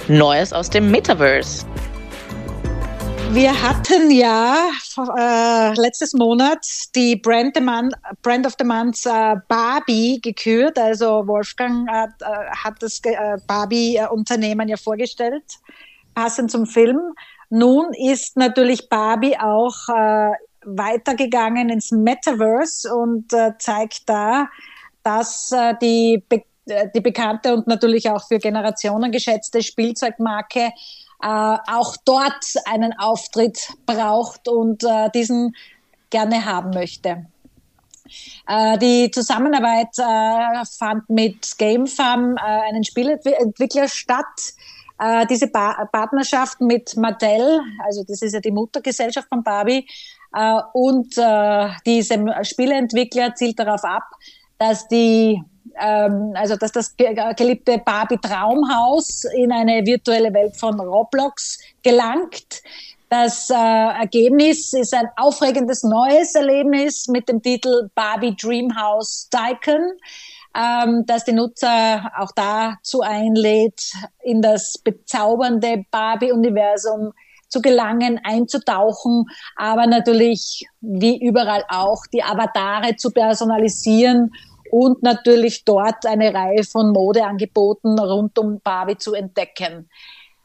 Neues 0.09 0.55
aus 0.55 0.71
dem 0.71 0.91
Metaverse. 0.91 1.67
Wir 3.35 3.63
hatten 3.63 4.11
ja 4.11 4.69
äh, 5.17 5.81
letztes 5.81 6.13
Monat 6.13 6.67
die 6.95 7.17
Brand, 7.17 7.59
Month, 7.63 7.95
Brand 8.21 8.47
of 8.47 8.57
the 8.59 8.65
Month 8.65 9.07
äh, 9.07 9.37
Barbie 9.49 10.21
gekürt. 10.21 10.79
Also 10.79 11.27
Wolfgang 11.27 11.91
hat, 11.91 12.11
äh, 12.21 12.51
hat 12.51 12.75
das 12.81 13.01
äh, 13.05 13.39
Barbie-Unternehmen 13.47 14.69
ja 14.69 14.77
vorgestellt, 14.77 15.45
passend 16.15 16.51
zum 16.51 16.67
Film. 16.67 17.01
Nun 17.49 17.95
ist 17.95 18.37
natürlich 18.37 18.91
Barbie 18.91 19.39
auch 19.39 19.89
äh, 19.89 20.33
weitergegangen 20.67 21.71
ins 21.71 21.91
Metaverse 21.91 22.95
und 22.95 23.33
äh, 23.33 23.53
zeigt 23.59 24.11
da, 24.11 24.51
dass 25.05 25.55
die, 25.81 26.23
die 26.95 27.01
bekannte 27.01 27.55
und 27.55 27.67
natürlich 27.67 28.11
auch 28.11 28.29
für 28.29 28.39
Generationen 28.39 29.11
geschätzte 29.11 29.63
Spielzeugmarke 29.63 30.71
äh, 31.23 31.27
auch 31.27 31.97
dort 32.05 32.45
einen 32.67 32.93
Auftritt 32.99 33.73
braucht 33.87 34.49
und 34.49 34.83
äh, 34.85 35.09
diesen 35.15 35.55
gerne 36.11 36.45
haben 36.45 36.71
möchte. 36.71 37.27
Äh, 38.49 38.79
die 38.79 39.11
Zusammenarbeit 39.11 39.99
äh, 39.99 40.65
fand 40.79 41.09
mit 41.09 41.57
GameFam, 41.59 42.37
äh, 42.37 42.41
einen 42.41 42.85
Spielentwickler, 42.85 43.89
statt. 43.89 44.25
Äh, 44.99 45.27
diese 45.27 45.49
Partnerschaft 45.49 46.61
mit 46.61 46.97
Mattel, 46.97 47.61
also 47.85 48.05
das 48.07 48.23
ist 48.23 48.35
ja 48.35 48.41
die 48.41 48.53
Muttergesellschaft 48.53 49.29
von 49.29 49.43
Barbie, 49.43 49.87
und 50.73 51.19
äh, 51.19 51.69
diese 51.85 52.25
Spieleentwickler 52.43 53.35
zielt 53.35 53.59
darauf 53.59 53.85
ab, 53.85 54.05
dass 54.63 54.87
die 54.87 55.43
ähm, 55.81 56.35
also 56.35 56.57
dass 56.57 56.71
das 56.71 56.95
geliebte 56.97 57.79
Barbie 57.79 58.19
Traumhaus 58.19 59.25
in 59.35 59.51
eine 59.51 59.85
virtuelle 59.85 60.33
Welt 60.33 60.57
von 60.57 60.79
Roblox 60.79 61.59
gelangt. 61.83 62.63
Das 63.09 63.51
äh, 63.51 63.55
Ergebnis 63.55 64.73
ist 64.73 64.95
ein 64.95 65.09
aufregendes 65.17 65.83
neues 65.83 66.35
Erlebnis 66.37 67.09
mit 67.09 67.29
dem 67.29 67.43
Titel 67.43 67.91
Barbie 67.95 68.37
Dreamhouse 68.37 69.29
Tycoon, 69.31 69.83
ähm, 70.55 71.05
das 71.07 71.25
die 71.25 71.33
Nutzer 71.33 72.11
auch 72.17 72.31
dazu 72.37 73.01
einlädt, 73.01 73.93
in 74.23 74.43
das 74.43 74.79
bezaubernde 74.79 75.85
Barbie-Universum 75.91 77.13
zu 77.49 77.61
gelangen, 77.61 78.19
einzutauchen, 78.25 79.27
aber 79.57 79.87
natürlich 79.87 80.65
wie 80.81 81.19
überall 81.19 81.65
auch 81.69 82.07
die 82.13 82.23
Avatare 82.23 82.97
zu 82.97 83.11
personalisieren 83.11 84.31
und 84.73 85.03
natürlich 85.03 85.67
dort 85.67 86.07
eine 86.07 86.33
Reihe 86.33 86.65
von 86.65 86.93
Modeangeboten 86.93 87.99
rund 87.99 88.39
um 88.39 88.59
Barbie 88.61 88.97
zu 88.97 89.13
entdecken. 89.13 89.91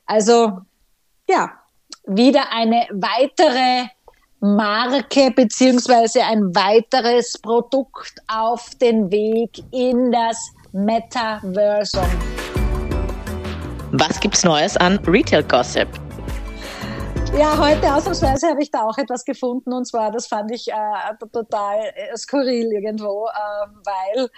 Also 0.05 0.59
ja, 1.29 1.51
wieder 2.05 2.51
eine 2.51 2.87
weitere 2.91 3.87
Marke 4.41 5.31
beziehungsweise 5.31 6.23
ein 6.23 6.53
weiteres 6.53 7.37
Produkt 7.37 8.15
auf 8.27 8.75
den 8.75 9.09
Weg 9.09 9.63
in 9.71 10.11
das 10.11 10.37
Metaversum. 10.73 12.05
Was 13.93 14.19
gibt's 14.19 14.43
Neues 14.43 14.75
an 14.75 14.99
Retail 15.07 15.43
Gossip? 15.43 15.87
Ja, 17.33 17.57
heute 17.57 17.93
ausnahmsweise 17.93 18.47
habe 18.47 18.63
ich 18.63 18.71
da 18.71 18.83
auch 18.83 18.97
etwas 18.97 19.25
gefunden 19.25 19.73
und 19.73 19.85
zwar, 19.85 20.11
das 20.11 20.27
fand 20.27 20.51
ich 20.51 20.69
äh, 20.69 21.27
total 21.31 21.79
äh, 21.95 22.15
skurril 22.15 22.71
irgendwo, 22.71 23.27
äh, 23.27 23.67
weil 23.83 24.29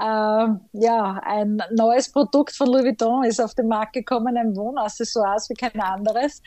äh, 0.00 0.48
ja, 0.72 1.20
ein 1.24 1.62
neues 1.72 2.10
Produkt 2.10 2.56
von 2.56 2.68
Louis 2.68 2.84
Vuitton 2.84 3.24
ist 3.24 3.40
auf 3.40 3.54
den 3.54 3.68
Markt 3.68 3.92
gekommen, 3.92 4.36
ein 4.36 4.56
Wohnaccessoires 4.56 5.50
wie 5.50 5.54
kein 5.54 5.80
anderes, 5.80 6.40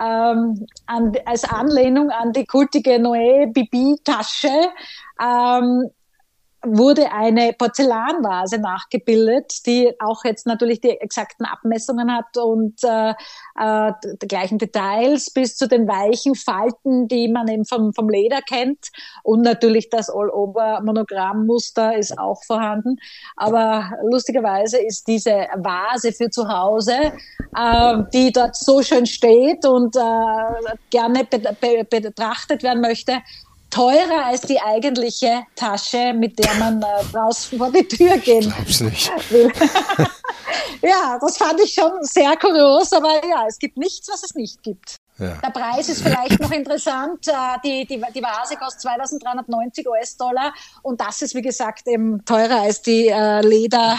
ähm, 0.00 0.66
an, 0.86 1.12
als 1.24 1.44
Anlehnung 1.44 2.10
an 2.10 2.32
die 2.32 2.44
kultige 2.44 2.98
Noé 2.98 3.52
Bibi 3.52 3.96
Tasche. 4.04 4.70
Ähm, 5.20 5.90
wurde 6.66 7.12
eine 7.12 7.52
Porzellanvase 7.52 8.58
nachgebildet, 8.58 9.66
die 9.66 9.92
auch 10.00 10.24
jetzt 10.24 10.46
natürlich 10.46 10.80
die 10.80 10.90
exakten 10.90 11.44
Abmessungen 11.44 12.14
hat 12.14 12.36
und 12.36 12.82
äh, 12.84 13.14
äh, 13.58 13.92
die 14.22 14.28
gleichen 14.28 14.58
Details 14.58 15.30
bis 15.30 15.56
zu 15.56 15.68
den 15.68 15.86
weichen 15.88 16.34
Falten, 16.34 17.08
die 17.08 17.28
man 17.28 17.48
eben 17.48 17.64
vom, 17.64 17.92
vom 17.92 18.08
Leder 18.08 18.40
kennt. 18.42 18.88
Und 19.22 19.42
natürlich 19.42 19.90
das 19.90 20.10
All-Over-Monogrammmuster 20.10 21.96
ist 21.96 22.18
auch 22.18 22.42
vorhanden. 22.44 22.96
Aber 23.36 23.90
lustigerweise 24.04 24.78
ist 24.78 25.06
diese 25.06 25.46
Vase 25.56 26.12
für 26.12 26.30
zu 26.30 26.48
Hause, 26.48 27.12
äh, 27.56 28.02
die 28.12 28.32
dort 28.32 28.56
so 28.56 28.82
schön 28.82 29.06
steht 29.06 29.64
und 29.64 29.96
äh, 29.96 30.76
gerne 30.90 31.24
be 31.24 31.38
be 31.38 31.84
betrachtet 32.00 32.62
werden 32.62 32.80
möchte, 32.80 33.22
teurer 33.70 34.26
als 34.26 34.42
die 34.42 34.60
eigentliche 34.60 35.44
Tasche, 35.54 36.12
mit 36.14 36.38
der 36.38 36.54
man 36.54 36.82
äh, 36.82 36.86
draußen 37.12 37.58
vor 37.58 37.70
die 37.70 37.86
Tür 37.86 38.16
gehen 38.18 38.50
Glaub's 38.50 38.80
nicht. 38.80 39.10
will. 39.30 39.52
ja, 40.82 41.18
das 41.20 41.36
fand 41.36 41.60
ich 41.60 41.74
schon 41.74 41.92
sehr 42.02 42.36
kurios, 42.36 42.92
aber 42.92 43.12
ja, 43.28 43.44
es 43.48 43.58
gibt 43.58 43.76
nichts, 43.76 44.08
was 44.08 44.22
es 44.22 44.34
nicht 44.34 44.62
gibt. 44.62 44.96
Ja. 45.18 45.38
Der 45.38 45.50
Preis 45.50 45.88
ist 45.88 46.02
vielleicht 46.02 46.38
noch 46.40 46.50
interessant. 46.50 47.26
Äh, 47.26 47.32
die, 47.64 47.86
die, 47.86 48.02
die 48.14 48.22
Vase 48.22 48.56
kostet 48.56 48.82
2390 48.82 49.88
US-Dollar 49.88 50.52
und 50.82 51.00
das 51.00 51.22
ist, 51.22 51.34
wie 51.34 51.40
gesagt, 51.42 51.88
eben 51.88 52.22
teurer 52.24 52.60
als 52.62 52.82
die 52.82 53.08
äh, 53.08 53.40
Leder, 53.40 53.98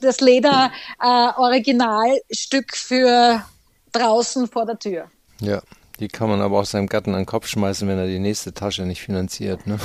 das 0.00 0.20
Leder-Originalstück 0.20 2.72
äh, 2.72 2.76
für 2.76 3.44
draußen 3.92 4.48
vor 4.48 4.64
der 4.64 4.78
Tür. 4.78 5.10
Ja. 5.40 5.60
Die 6.00 6.08
kann 6.08 6.28
man 6.28 6.40
aber 6.40 6.60
auch 6.60 6.64
seinem 6.64 6.86
Gatten 6.86 7.14
an 7.14 7.22
den 7.22 7.26
Kopf 7.26 7.48
schmeißen, 7.48 7.88
wenn 7.88 7.98
er 7.98 8.06
die 8.06 8.20
nächste 8.20 8.54
Tasche 8.54 8.82
nicht 8.82 9.02
finanziert. 9.02 9.66
Ne? 9.66 9.78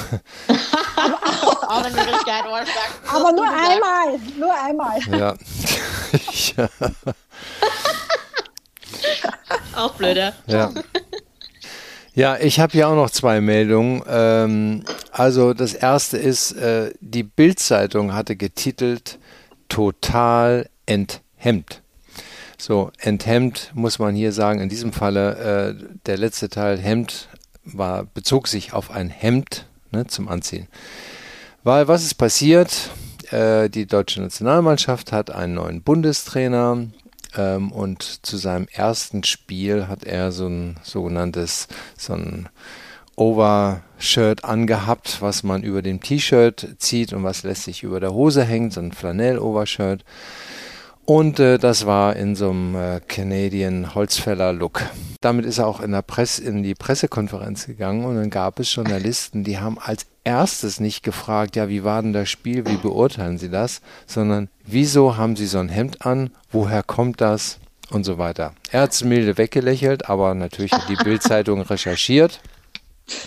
aber, 1.67 1.87
aber 3.07 3.31
nur 3.31 3.47
einmal, 3.47 4.19
nur 4.37 4.53
einmal. 4.53 4.99
Ja. 5.09 5.35
ja. 6.55 6.69
Auch 9.75 9.93
blöder. 9.95 10.33
Ja. 10.45 10.71
Ja, 12.15 12.37
ich 12.37 12.59
habe 12.59 12.73
hier 12.73 12.87
auch 12.87 12.95
noch 12.95 13.09
zwei 13.09 13.41
Meldungen. 13.41 14.03
Ähm, 14.07 14.83
also 15.11 15.55
das 15.55 15.73
erste 15.73 16.17
ist, 16.17 16.51
äh, 16.51 16.93
die 16.99 17.23
Bildzeitung 17.23 18.13
hatte 18.13 18.35
getitelt 18.35 19.17
Total 19.67 20.69
enthemmt. 20.85 21.82
So, 22.57 22.91
enthemmt 22.99 23.71
muss 23.73 23.99
man 23.99 24.15
hier 24.15 24.31
sagen, 24.31 24.59
in 24.59 24.69
diesem 24.69 24.93
Falle, 24.93 25.77
äh, 25.79 25.97
der 26.05 26.17
letzte 26.17 26.49
Teil 26.49 26.77
Hemd 26.77 27.29
war, 27.65 28.05
bezog 28.05 28.47
sich 28.47 28.73
auf 28.73 28.91
ein 28.91 29.09
Hemd 29.09 29.65
ne, 29.91 30.07
zum 30.07 30.27
Anziehen. 30.27 30.67
Weil 31.63 31.87
was 31.87 32.03
ist 32.03 32.15
passiert? 32.15 32.91
Äh, 33.31 33.69
die 33.69 33.85
deutsche 33.85 34.21
Nationalmannschaft 34.21 35.11
hat 35.11 35.31
einen 35.31 35.55
neuen 35.55 35.81
Bundestrainer 35.81 36.87
ähm, 37.35 37.71
und 37.71 38.25
zu 38.25 38.37
seinem 38.37 38.67
ersten 38.71 39.23
Spiel 39.23 39.87
hat 39.87 40.03
er 40.03 40.31
so 40.31 40.47
ein 40.47 40.75
sogenanntes, 40.83 41.67
so 41.97 42.13
ein 42.13 42.49
Overshirt 43.15 44.43
angehabt, 44.43 45.21
was 45.21 45.43
man 45.43 45.61
über 45.61 45.81
dem 45.81 46.01
T-Shirt 46.01 46.75
zieht 46.79 47.13
und 47.13 47.23
was 47.23 47.43
lässt 47.43 47.63
sich 47.63 47.83
über 47.83 47.99
der 47.99 48.13
Hose 48.13 48.43
hängen, 48.43 48.71
so 48.71 48.81
ein 48.81 48.91
Flanell-Overshirt. 48.91 50.03
Und 51.05 51.39
äh, 51.39 51.57
das 51.57 51.85
war 51.85 52.15
in 52.15 52.35
so 52.35 52.49
einem 52.49 52.75
äh, 52.75 53.01
Canadian 53.05 53.93
Holzfäller 53.93 54.53
Look. 54.53 54.83
Damit 55.19 55.45
ist 55.45 55.57
er 55.57 55.67
auch 55.67 55.81
in, 55.81 55.91
der 55.91 56.01
Presse, 56.01 56.43
in 56.43 56.63
die 56.63 56.75
Pressekonferenz 56.75 57.65
gegangen 57.65 58.05
und 58.05 58.15
dann 58.15 58.29
gab 58.29 58.59
es 58.59 58.73
Journalisten, 58.73 59.43
die 59.43 59.59
haben 59.59 59.77
als 59.79 60.05
erstes 60.23 60.79
nicht 60.79 61.03
gefragt, 61.03 61.57
ja, 61.57 61.67
wie 61.67 61.83
war 61.83 62.01
denn 62.01 62.13
das 62.13 62.29
Spiel, 62.29 62.65
wie 62.65 62.77
beurteilen 62.77 63.37
Sie 63.37 63.49
das, 63.49 63.81
sondern 64.07 64.49
wieso 64.65 65.17
haben 65.17 65.35
Sie 65.35 65.45
so 65.45 65.59
ein 65.59 65.67
Hemd 65.67 66.05
an, 66.05 66.31
woher 66.51 66.83
kommt 66.83 67.19
das 67.19 67.59
und 67.89 68.05
so 68.05 68.17
weiter. 68.17 68.53
Er 68.71 68.83
hat 68.83 68.93
es 68.93 69.03
milde 69.03 69.37
weggelächelt, 69.37 70.09
aber 70.09 70.33
natürlich 70.33 70.71
hat 70.71 70.87
die 70.87 70.95
Bildzeitung 71.03 71.61
recherchiert. 71.61 72.39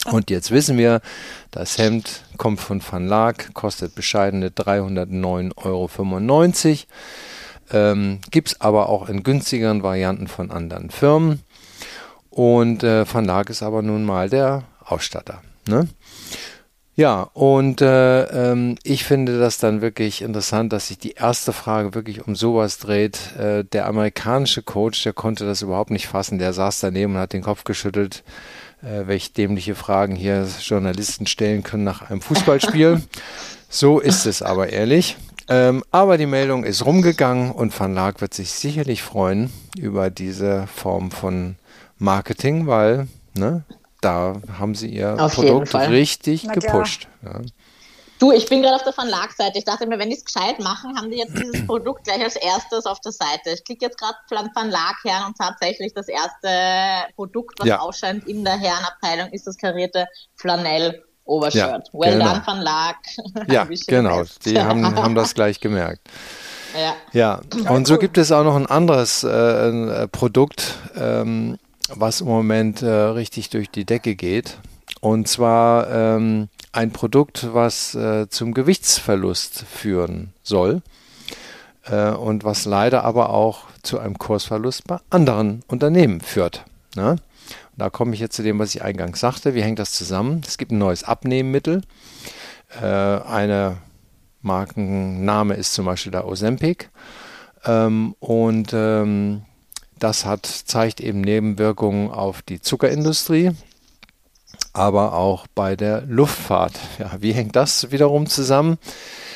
Und 0.07 0.31
jetzt 0.31 0.51
wissen 0.51 0.79
wir, 0.79 1.03
das 1.51 1.77
Hemd 1.77 2.23
kommt 2.39 2.61
von 2.61 2.81
Van 2.83 3.07
Laak, 3.07 3.53
kostet 3.53 3.95
bescheidene 3.95 4.49
309,95 4.49 5.57
Euro. 5.57 5.91
Ähm, 7.73 8.21
Gibt 8.31 8.49
es 8.49 8.61
aber 8.61 8.89
auch 8.89 9.09
in 9.09 9.23
günstigeren 9.23 9.83
Varianten 9.83 10.29
von 10.29 10.51
anderen 10.51 10.91
Firmen. 10.91 11.43
Und 12.31 12.83
äh, 12.83 13.05
Laak 13.05 13.51
ist 13.51 13.63
aber 13.63 13.83
nun 13.83 14.05
mal 14.05 14.29
der 14.29 14.65
Ausstatter. 14.85 15.43
Ne? 15.69 15.89
Ja, 16.97 17.29
und 17.35 17.83
äh, 17.83 18.23
ähm, 18.25 18.77
ich 18.83 19.05
finde 19.05 19.39
das 19.39 19.59
dann 19.59 19.83
wirklich 19.83 20.23
interessant, 20.23 20.73
dass 20.73 20.89
sich 20.89 20.99
die 20.99 21.13
erste 21.13 21.53
Frage 21.53 21.95
wirklich 21.95 22.27
um 22.27 22.35
sowas 22.35 22.79
dreht. 22.79 23.37
Äh, 23.37 23.65
der 23.65 23.87
amerikanische 23.87 24.63
Coach, 24.63 25.03
der 25.03 25.13
konnte 25.13 25.45
das 25.45 25.61
überhaupt 25.61 25.91
nicht 25.91 26.07
fassen. 26.07 26.39
Der 26.39 26.55
saß 26.55 26.81
daneben 26.81 27.15
und 27.15 27.21
hat 27.21 27.35
den 27.35 27.43
Kopf 27.43 27.65
geschüttelt, 27.65 28.25
äh, 28.83 29.07
welche 29.07 29.31
dämliche 29.33 29.75
Fragen 29.75 30.17
hier 30.17 30.49
Journalisten 30.63 31.27
stellen 31.27 31.63
können 31.63 31.85
nach 31.85 32.09
einem 32.09 32.23
Fußballspiel. 32.23 33.03
so 33.69 34.01
ist 34.01 34.25
es 34.25 34.41
aber 34.41 34.71
ehrlich. 34.71 35.19
Ähm, 35.49 35.85
aber 35.91 36.19
die 36.19 36.27
Meldung 36.27 36.65
ist 36.65 36.85
rumgegangen 36.85 37.53
und 37.53 37.79
Van 37.79 37.95
Laak 37.95 38.21
wird 38.21 38.35
sich 38.35 38.53
sicherlich 38.53 39.03
freuen 39.03 39.53
über 39.77 40.11
diese 40.11 40.67
Form 40.67 41.11
von 41.11 41.57
Marketing, 41.99 42.67
weil 42.67 43.07
Ne? 43.37 43.65
Da 44.01 44.41
haben 44.59 44.75
sie 44.75 44.89
ihr 44.89 45.17
Auf 45.19 45.35
Produkt 45.35 45.75
richtig 45.75 46.49
gepusht. 46.49 47.09
Ja. 47.25 47.41
Du, 48.19 48.33
ich 48.33 48.47
bin 48.49 48.63
gerade 48.63 48.77
auf 48.77 48.83
der 48.83 48.95
Verlagsseite. 48.95 49.59
Ich 49.59 49.65
dachte 49.65 49.87
mir, 49.87 49.99
wenn 49.99 50.09
die 50.09 50.17
es 50.17 50.25
gescheit 50.25 50.59
machen, 50.59 50.97
haben 50.97 51.11
die 51.11 51.19
jetzt 51.19 51.37
dieses 51.37 51.67
Produkt 51.67 52.05
gleich 52.05 52.23
als 52.23 52.37
erstes 52.37 52.87
auf 52.87 53.01
der 53.01 53.13
Seite. 53.13 53.51
Ich 53.53 53.65
klicke 53.65 53.85
jetzt 53.85 53.99
gerade 53.99 54.17
Verlag 54.55 54.97
her 55.05 55.25
und 55.27 55.37
tatsächlich 55.37 55.93
das 55.93 56.09
erste 56.09 57.13
Produkt, 57.15 57.59
was 57.59 57.69
ja. 57.69 57.81
ausscheint 57.81 58.27
in 58.27 58.45
der 58.45 58.57
Herrenabteilung, 58.57 59.33
ist 59.33 59.47
das 59.47 59.59
karierte 59.59 60.07
Flanell. 60.35 61.05
Obershirt. 61.27 61.89
Ja, 61.93 62.01
well 62.01 62.13
genau. 62.19 62.33
done, 62.33 62.43
Verlag. 62.43 62.97
Ja, 63.49 63.67
genau. 63.87 64.23
Die 64.45 64.59
haben, 64.59 64.85
haben 64.97 65.15
das 65.15 65.35
gleich 65.35 65.61
gemerkt. 65.61 66.01
Ja. 66.75 66.95
ja. 67.13 67.71
Und 67.71 67.87
so 67.87 67.99
gibt 67.99 68.19
es 68.19 68.33
auch 68.33 68.45
noch 68.45 68.57
ein 68.57 68.67
anderes 68.67 69.25
äh, 69.25 70.09
Produkt, 70.09 70.75
ähm, 70.97 71.59
was 71.89 72.21
im 72.21 72.29
Moment 72.29 72.83
äh, 72.83 72.89
richtig 72.89 73.51
durch 73.51 73.71
die 73.71 73.85
Decke 73.85 74.15
geht. 74.15 74.59
Und 75.01 75.29
zwar 75.29 75.91
ähm, 75.91 76.49
ein 76.73 76.93
Produkt, 76.93 77.49
was 77.53 77.95
äh, 77.95 78.29
zum 78.29 78.55
Gewichtsverlust 78.55 79.65
führen 79.65 80.33
soll 80.43 80.83
äh, 81.87 82.11
und 82.11 82.45
was 82.45 82.65
leider 82.65 83.05
aber 83.05 83.31
auch 83.31 83.65
zu 83.83 83.99
einem 83.99 84.19
Kursverlust 84.19 84.87
bei 84.87 84.99
anderen 85.11 85.63
Unternehmen 85.69 86.21
führt. 86.21 86.65
Ne? 86.95 87.17
Da 87.77 87.91
komme 87.91 88.15
ich 88.15 88.21
jetzt 88.21 88.37
zu 88.37 88.43
dem, 88.43 88.59
was 88.59 88.75
ich 88.75 88.83
eingangs 88.83 89.21
sagte. 89.21 89.55
Wie 89.55 89.63
hängt 89.63 89.79
das 89.79 89.93
zusammen? 89.93 90.41
Es 90.47 90.57
gibt 90.57 90.73
ein 90.73 90.79
neues 90.79 91.05
Abnehmmittel. 91.05 91.83
Äh, 92.81 92.87
eine 92.87 93.79
Markenname 94.41 95.55
ist 95.55 95.75
zum 95.75 95.85
Beispiel 95.85 96.13
der 96.13 96.27
Ozempic. 96.27 96.89
Ähm, 97.65 98.15
und 98.19 98.73
ähm, 98.73 99.43
das 99.99 100.25
hat, 100.25 100.47
zeigt 100.47 101.01
eben 101.01 101.21
Nebenwirkungen 101.21 102.11
auf 102.11 102.43
die 102.43 102.61
Zuckerindustrie, 102.61 103.53
aber 104.73 105.15
auch 105.15 105.47
bei 105.55 105.77
der 105.77 106.03
Luftfahrt. 106.03 106.79
Ja, 106.99 107.13
wie 107.21 107.33
hängt 107.33 107.57
das 107.57 107.91
wiederum 107.91 108.27
zusammen? 108.27 108.79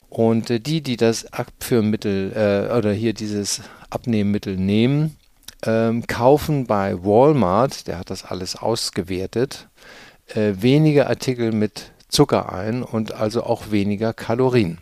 Und 0.08 0.50
äh, 0.50 0.60
die, 0.60 0.80
die 0.80 0.96
das 0.96 1.32
Abführmittel 1.32 2.32
äh, 2.34 2.76
oder 2.76 2.92
hier 2.92 3.12
dieses 3.12 3.60
Abnehmmittel 3.90 4.56
nehmen, 4.56 5.16
ähm, 5.64 6.06
kaufen 6.06 6.66
bei 6.66 7.04
Walmart, 7.04 7.86
der 7.86 7.98
hat 7.98 8.10
das 8.10 8.24
alles 8.24 8.56
ausgewertet, 8.56 9.68
äh, 10.34 10.54
weniger 10.56 11.08
Artikel 11.08 11.52
mit 11.52 11.92
Zucker 12.08 12.52
ein 12.52 12.82
und 12.82 13.12
also 13.12 13.44
auch 13.44 13.70
weniger 13.70 14.12
Kalorien. 14.12 14.78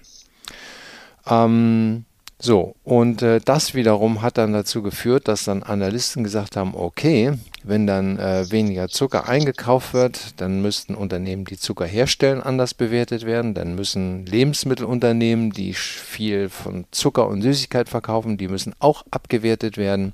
Ähm, 1.26 2.04
so, 2.40 2.76
und 2.84 3.20
äh, 3.22 3.40
das 3.44 3.74
wiederum 3.74 4.22
hat 4.22 4.38
dann 4.38 4.52
dazu 4.52 4.80
geführt, 4.80 5.26
dass 5.26 5.42
dann 5.42 5.64
Analysten 5.64 6.22
gesagt 6.22 6.56
haben, 6.56 6.72
okay, 6.76 7.32
wenn 7.64 7.88
dann 7.88 8.16
äh, 8.16 8.48
weniger 8.52 8.88
Zucker 8.88 9.28
eingekauft 9.28 9.92
wird, 9.92 10.40
dann 10.40 10.62
müssten 10.62 10.94
Unternehmen, 10.94 11.44
die 11.44 11.58
Zucker 11.58 11.84
herstellen, 11.84 12.40
anders 12.40 12.74
bewertet 12.74 13.26
werden. 13.26 13.54
Dann 13.54 13.74
müssen 13.74 14.24
Lebensmittelunternehmen, 14.24 15.50
die 15.50 15.74
viel 15.74 16.48
von 16.48 16.84
Zucker 16.92 17.26
und 17.26 17.42
Süßigkeit 17.42 17.88
verkaufen, 17.88 18.38
die 18.38 18.46
müssen 18.46 18.72
auch 18.78 19.04
abgewertet 19.10 19.76
werden. 19.76 20.12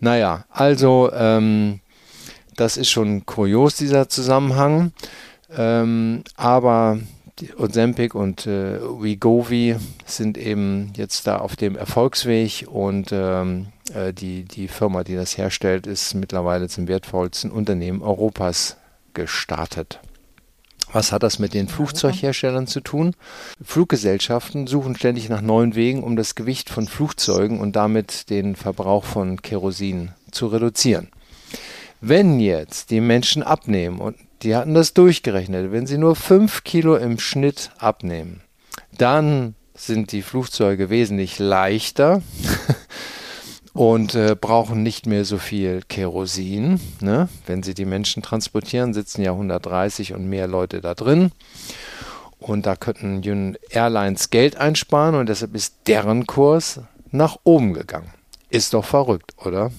Naja, 0.00 0.44
also 0.50 1.10
ähm, 1.12 1.80
das 2.56 2.76
ist 2.76 2.90
schon 2.90 3.26
kurios, 3.26 3.76
dieser 3.76 4.08
Zusammenhang. 4.08 4.92
Ähm, 5.56 6.24
aber 6.36 6.98
Ozempic 7.56 8.14
und 8.14 8.46
äh, 8.46 8.80
Wegovy 8.80 9.76
sind 10.04 10.36
eben 10.38 10.92
jetzt 10.96 11.26
da 11.26 11.38
auf 11.38 11.56
dem 11.56 11.76
Erfolgsweg 11.76 12.66
und 12.70 13.10
ähm, 13.12 13.68
äh, 13.94 14.12
die, 14.12 14.44
die 14.44 14.68
Firma, 14.68 15.04
die 15.04 15.14
das 15.16 15.38
herstellt, 15.38 15.86
ist 15.86 16.14
mittlerweile 16.14 16.68
zum 16.68 16.88
wertvollsten 16.88 17.50
Unternehmen 17.50 18.02
Europas 18.02 18.76
gestartet. 19.14 20.00
Was 20.92 21.12
hat 21.12 21.22
das 21.22 21.38
mit 21.38 21.54
den 21.54 21.68
Flugzeugherstellern 21.68 22.66
zu 22.66 22.80
tun? 22.80 23.14
Fluggesellschaften 23.62 24.66
suchen 24.66 24.96
ständig 24.96 25.28
nach 25.28 25.40
neuen 25.40 25.74
Wegen, 25.74 26.02
um 26.02 26.16
das 26.16 26.34
Gewicht 26.34 26.68
von 26.68 26.88
Flugzeugen 26.88 27.60
und 27.60 27.76
damit 27.76 28.28
den 28.30 28.56
Verbrauch 28.56 29.04
von 29.04 29.40
Kerosin 29.40 30.10
zu 30.30 30.48
reduzieren. 30.48 31.08
Wenn 32.00 32.40
jetzt 32.40 32.90
die 32.90 33.00
Menschen 33.00 33.42
abnehmen 33.42 34.00
und 34.00 34.16
die 34.42 34.56
hatten 34.56 34.74
das 34.74 34.94
durchgerechnet. 34.94 35.72
Wenn 35.72 35.86
sie 35.86 35.98
nur 35.98 36.16
5 36.16 36.64
Kilo 36.64 36.96
im 36.96 37.18
Schnitt 37.18 37.70
abnehmen, 37.78 38.40
dann 38.96 39.54
sind 39.74 40.12
die 40.12 40.22
Flugzeuge 40.22 40.90
wesentlich 40.90 41.38
leichter 41.38 42.22
und 43.80 44.14
äh, 44.14 44.36
brauchen 44.38 44.82
nicht 44.82 45.06
mehr 45.06 45.24
so 45.24 45.38
viel 45.38 45.80
Kerosin. 45.88 46.78
Ne? 47.00 47.30
Wenn 47.46 47.62
sie 47.62 47.72
die 47.72 47.86
Menschen 47.86 48.22
transportieren, 48.22 48.92
sitzen 48.92 49.22
ja 49.22 49.30
130 49.30 50.12
und 50.12 50.28
mehr 50.28 50.46
Leute 50.46 50.82
da 50.82 50.92
drin. 50.92 51.32
Und 52.38 52.66
da 52.66 52.76
könnten 52.76 53.56
Airlines 53.70 54.28
Geld 54.28 54.58
einsparen 54.58 55.14
und 55.14 55.30
deshalb 55.30 55.54
ist 55.54 55.76
deren 55.86 56.26
Kurs 56.26 56.80
nach 57.10 57.38
oben 57.44 57.72
gegangen. 57.72 58.12
Ist 58.50 58.74
doch 58.74 58.84
verrückt, 58.84 59.32
oder? 59.38 59.70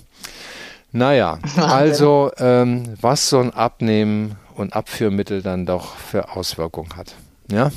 Naja, 0.92 1.38
also 1.58 2.32
ähm, 2.40 2.96
was 3.02 3.30
so 3.30 3.38
ein 3.38 3.54
Abnehmen 3.54 4.36
und 4.56 4.76
Abführmittel 4.76 5.44
dann 5.44 5.68
doch 5.68 5.96
für 5.96 6.36
Auswirkungen 6.36 6.96
hat. 6.98 7.14
Ja? 7.52 7.70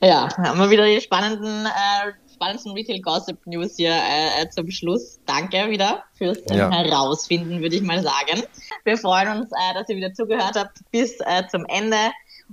Ja, 0.00 0.28
haben 0.36 0.60
wir 0.60 0.70
wieder 0.70 0.86
die 0.86 1.00
spannenden, 1.00 1.66
äh, 1.66 2.12
spannendsten 2.34 2.72
Retail 2.72 3.00
Gossip 3.00 3.38
News 3.46 3.76
hier 3.76 3.94
äh, 3.94 4.48
zum 4.50 4.70
Schluss. 4.70 5.20
Danke 5.26 5.70
wieder 5.70 6.04
fürs 6.14 6.38
äh, 6.50 6.56
ja. 6.56 6.70
Herausfinden, 6.70 7.60
würde 7.60 7.76
ich 7.76 7.82
mal 7.82 8.02
sagen. 8.02 8.42
Wir 8.84 8.96
freuen 8.96 9.40
uns, 9.40 9.50
äh, 9.52 9.74
dass 9.74 9.88
ihr 9.88 9.96
wieder 9.96 10.12
zugehört 10.12 10.54
habt 10.56 10.78
bis 10.90 11.18
äh, 11.20 11.46
zum 11.50 11.64
Ende 11.66 11.96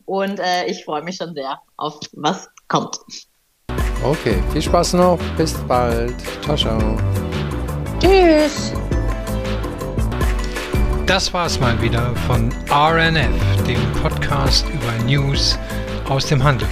und 0.06 0.40
äh, 0.40 0.66
ich 0.68 0.84
freue 0.84 1.04
mich 1.04 1.16
schon 1.18 1.34
sehr 1.34 1.60
auf 1.78 2.00
was 2.14 2.50
kommt. 2.68 3.00
Okay, 4.04 4.42
viel 4.54 4.62
Spaß 4.62 4.94
noch. 4.94 5.20
Bis 5.38 5.54
bald. 5.68 6.16
Ciao, 6.44 6.56
ciao. 6.56 6.98
Tschüss. 8.00 8.74
Das 11.06 11.34
war's 11.34 11.60
mal 11.60 11.82
wieder 11.82 12.16
von 12.28 12.54
RNF, 12.70 13.64
dem 13.68 13.82
Podcast 14.02 14.66
über 14.70 15.04
News 15.06 15.58
aus 16.08 16.28
dem 16.28 16.44
Handel. 16.44 16.68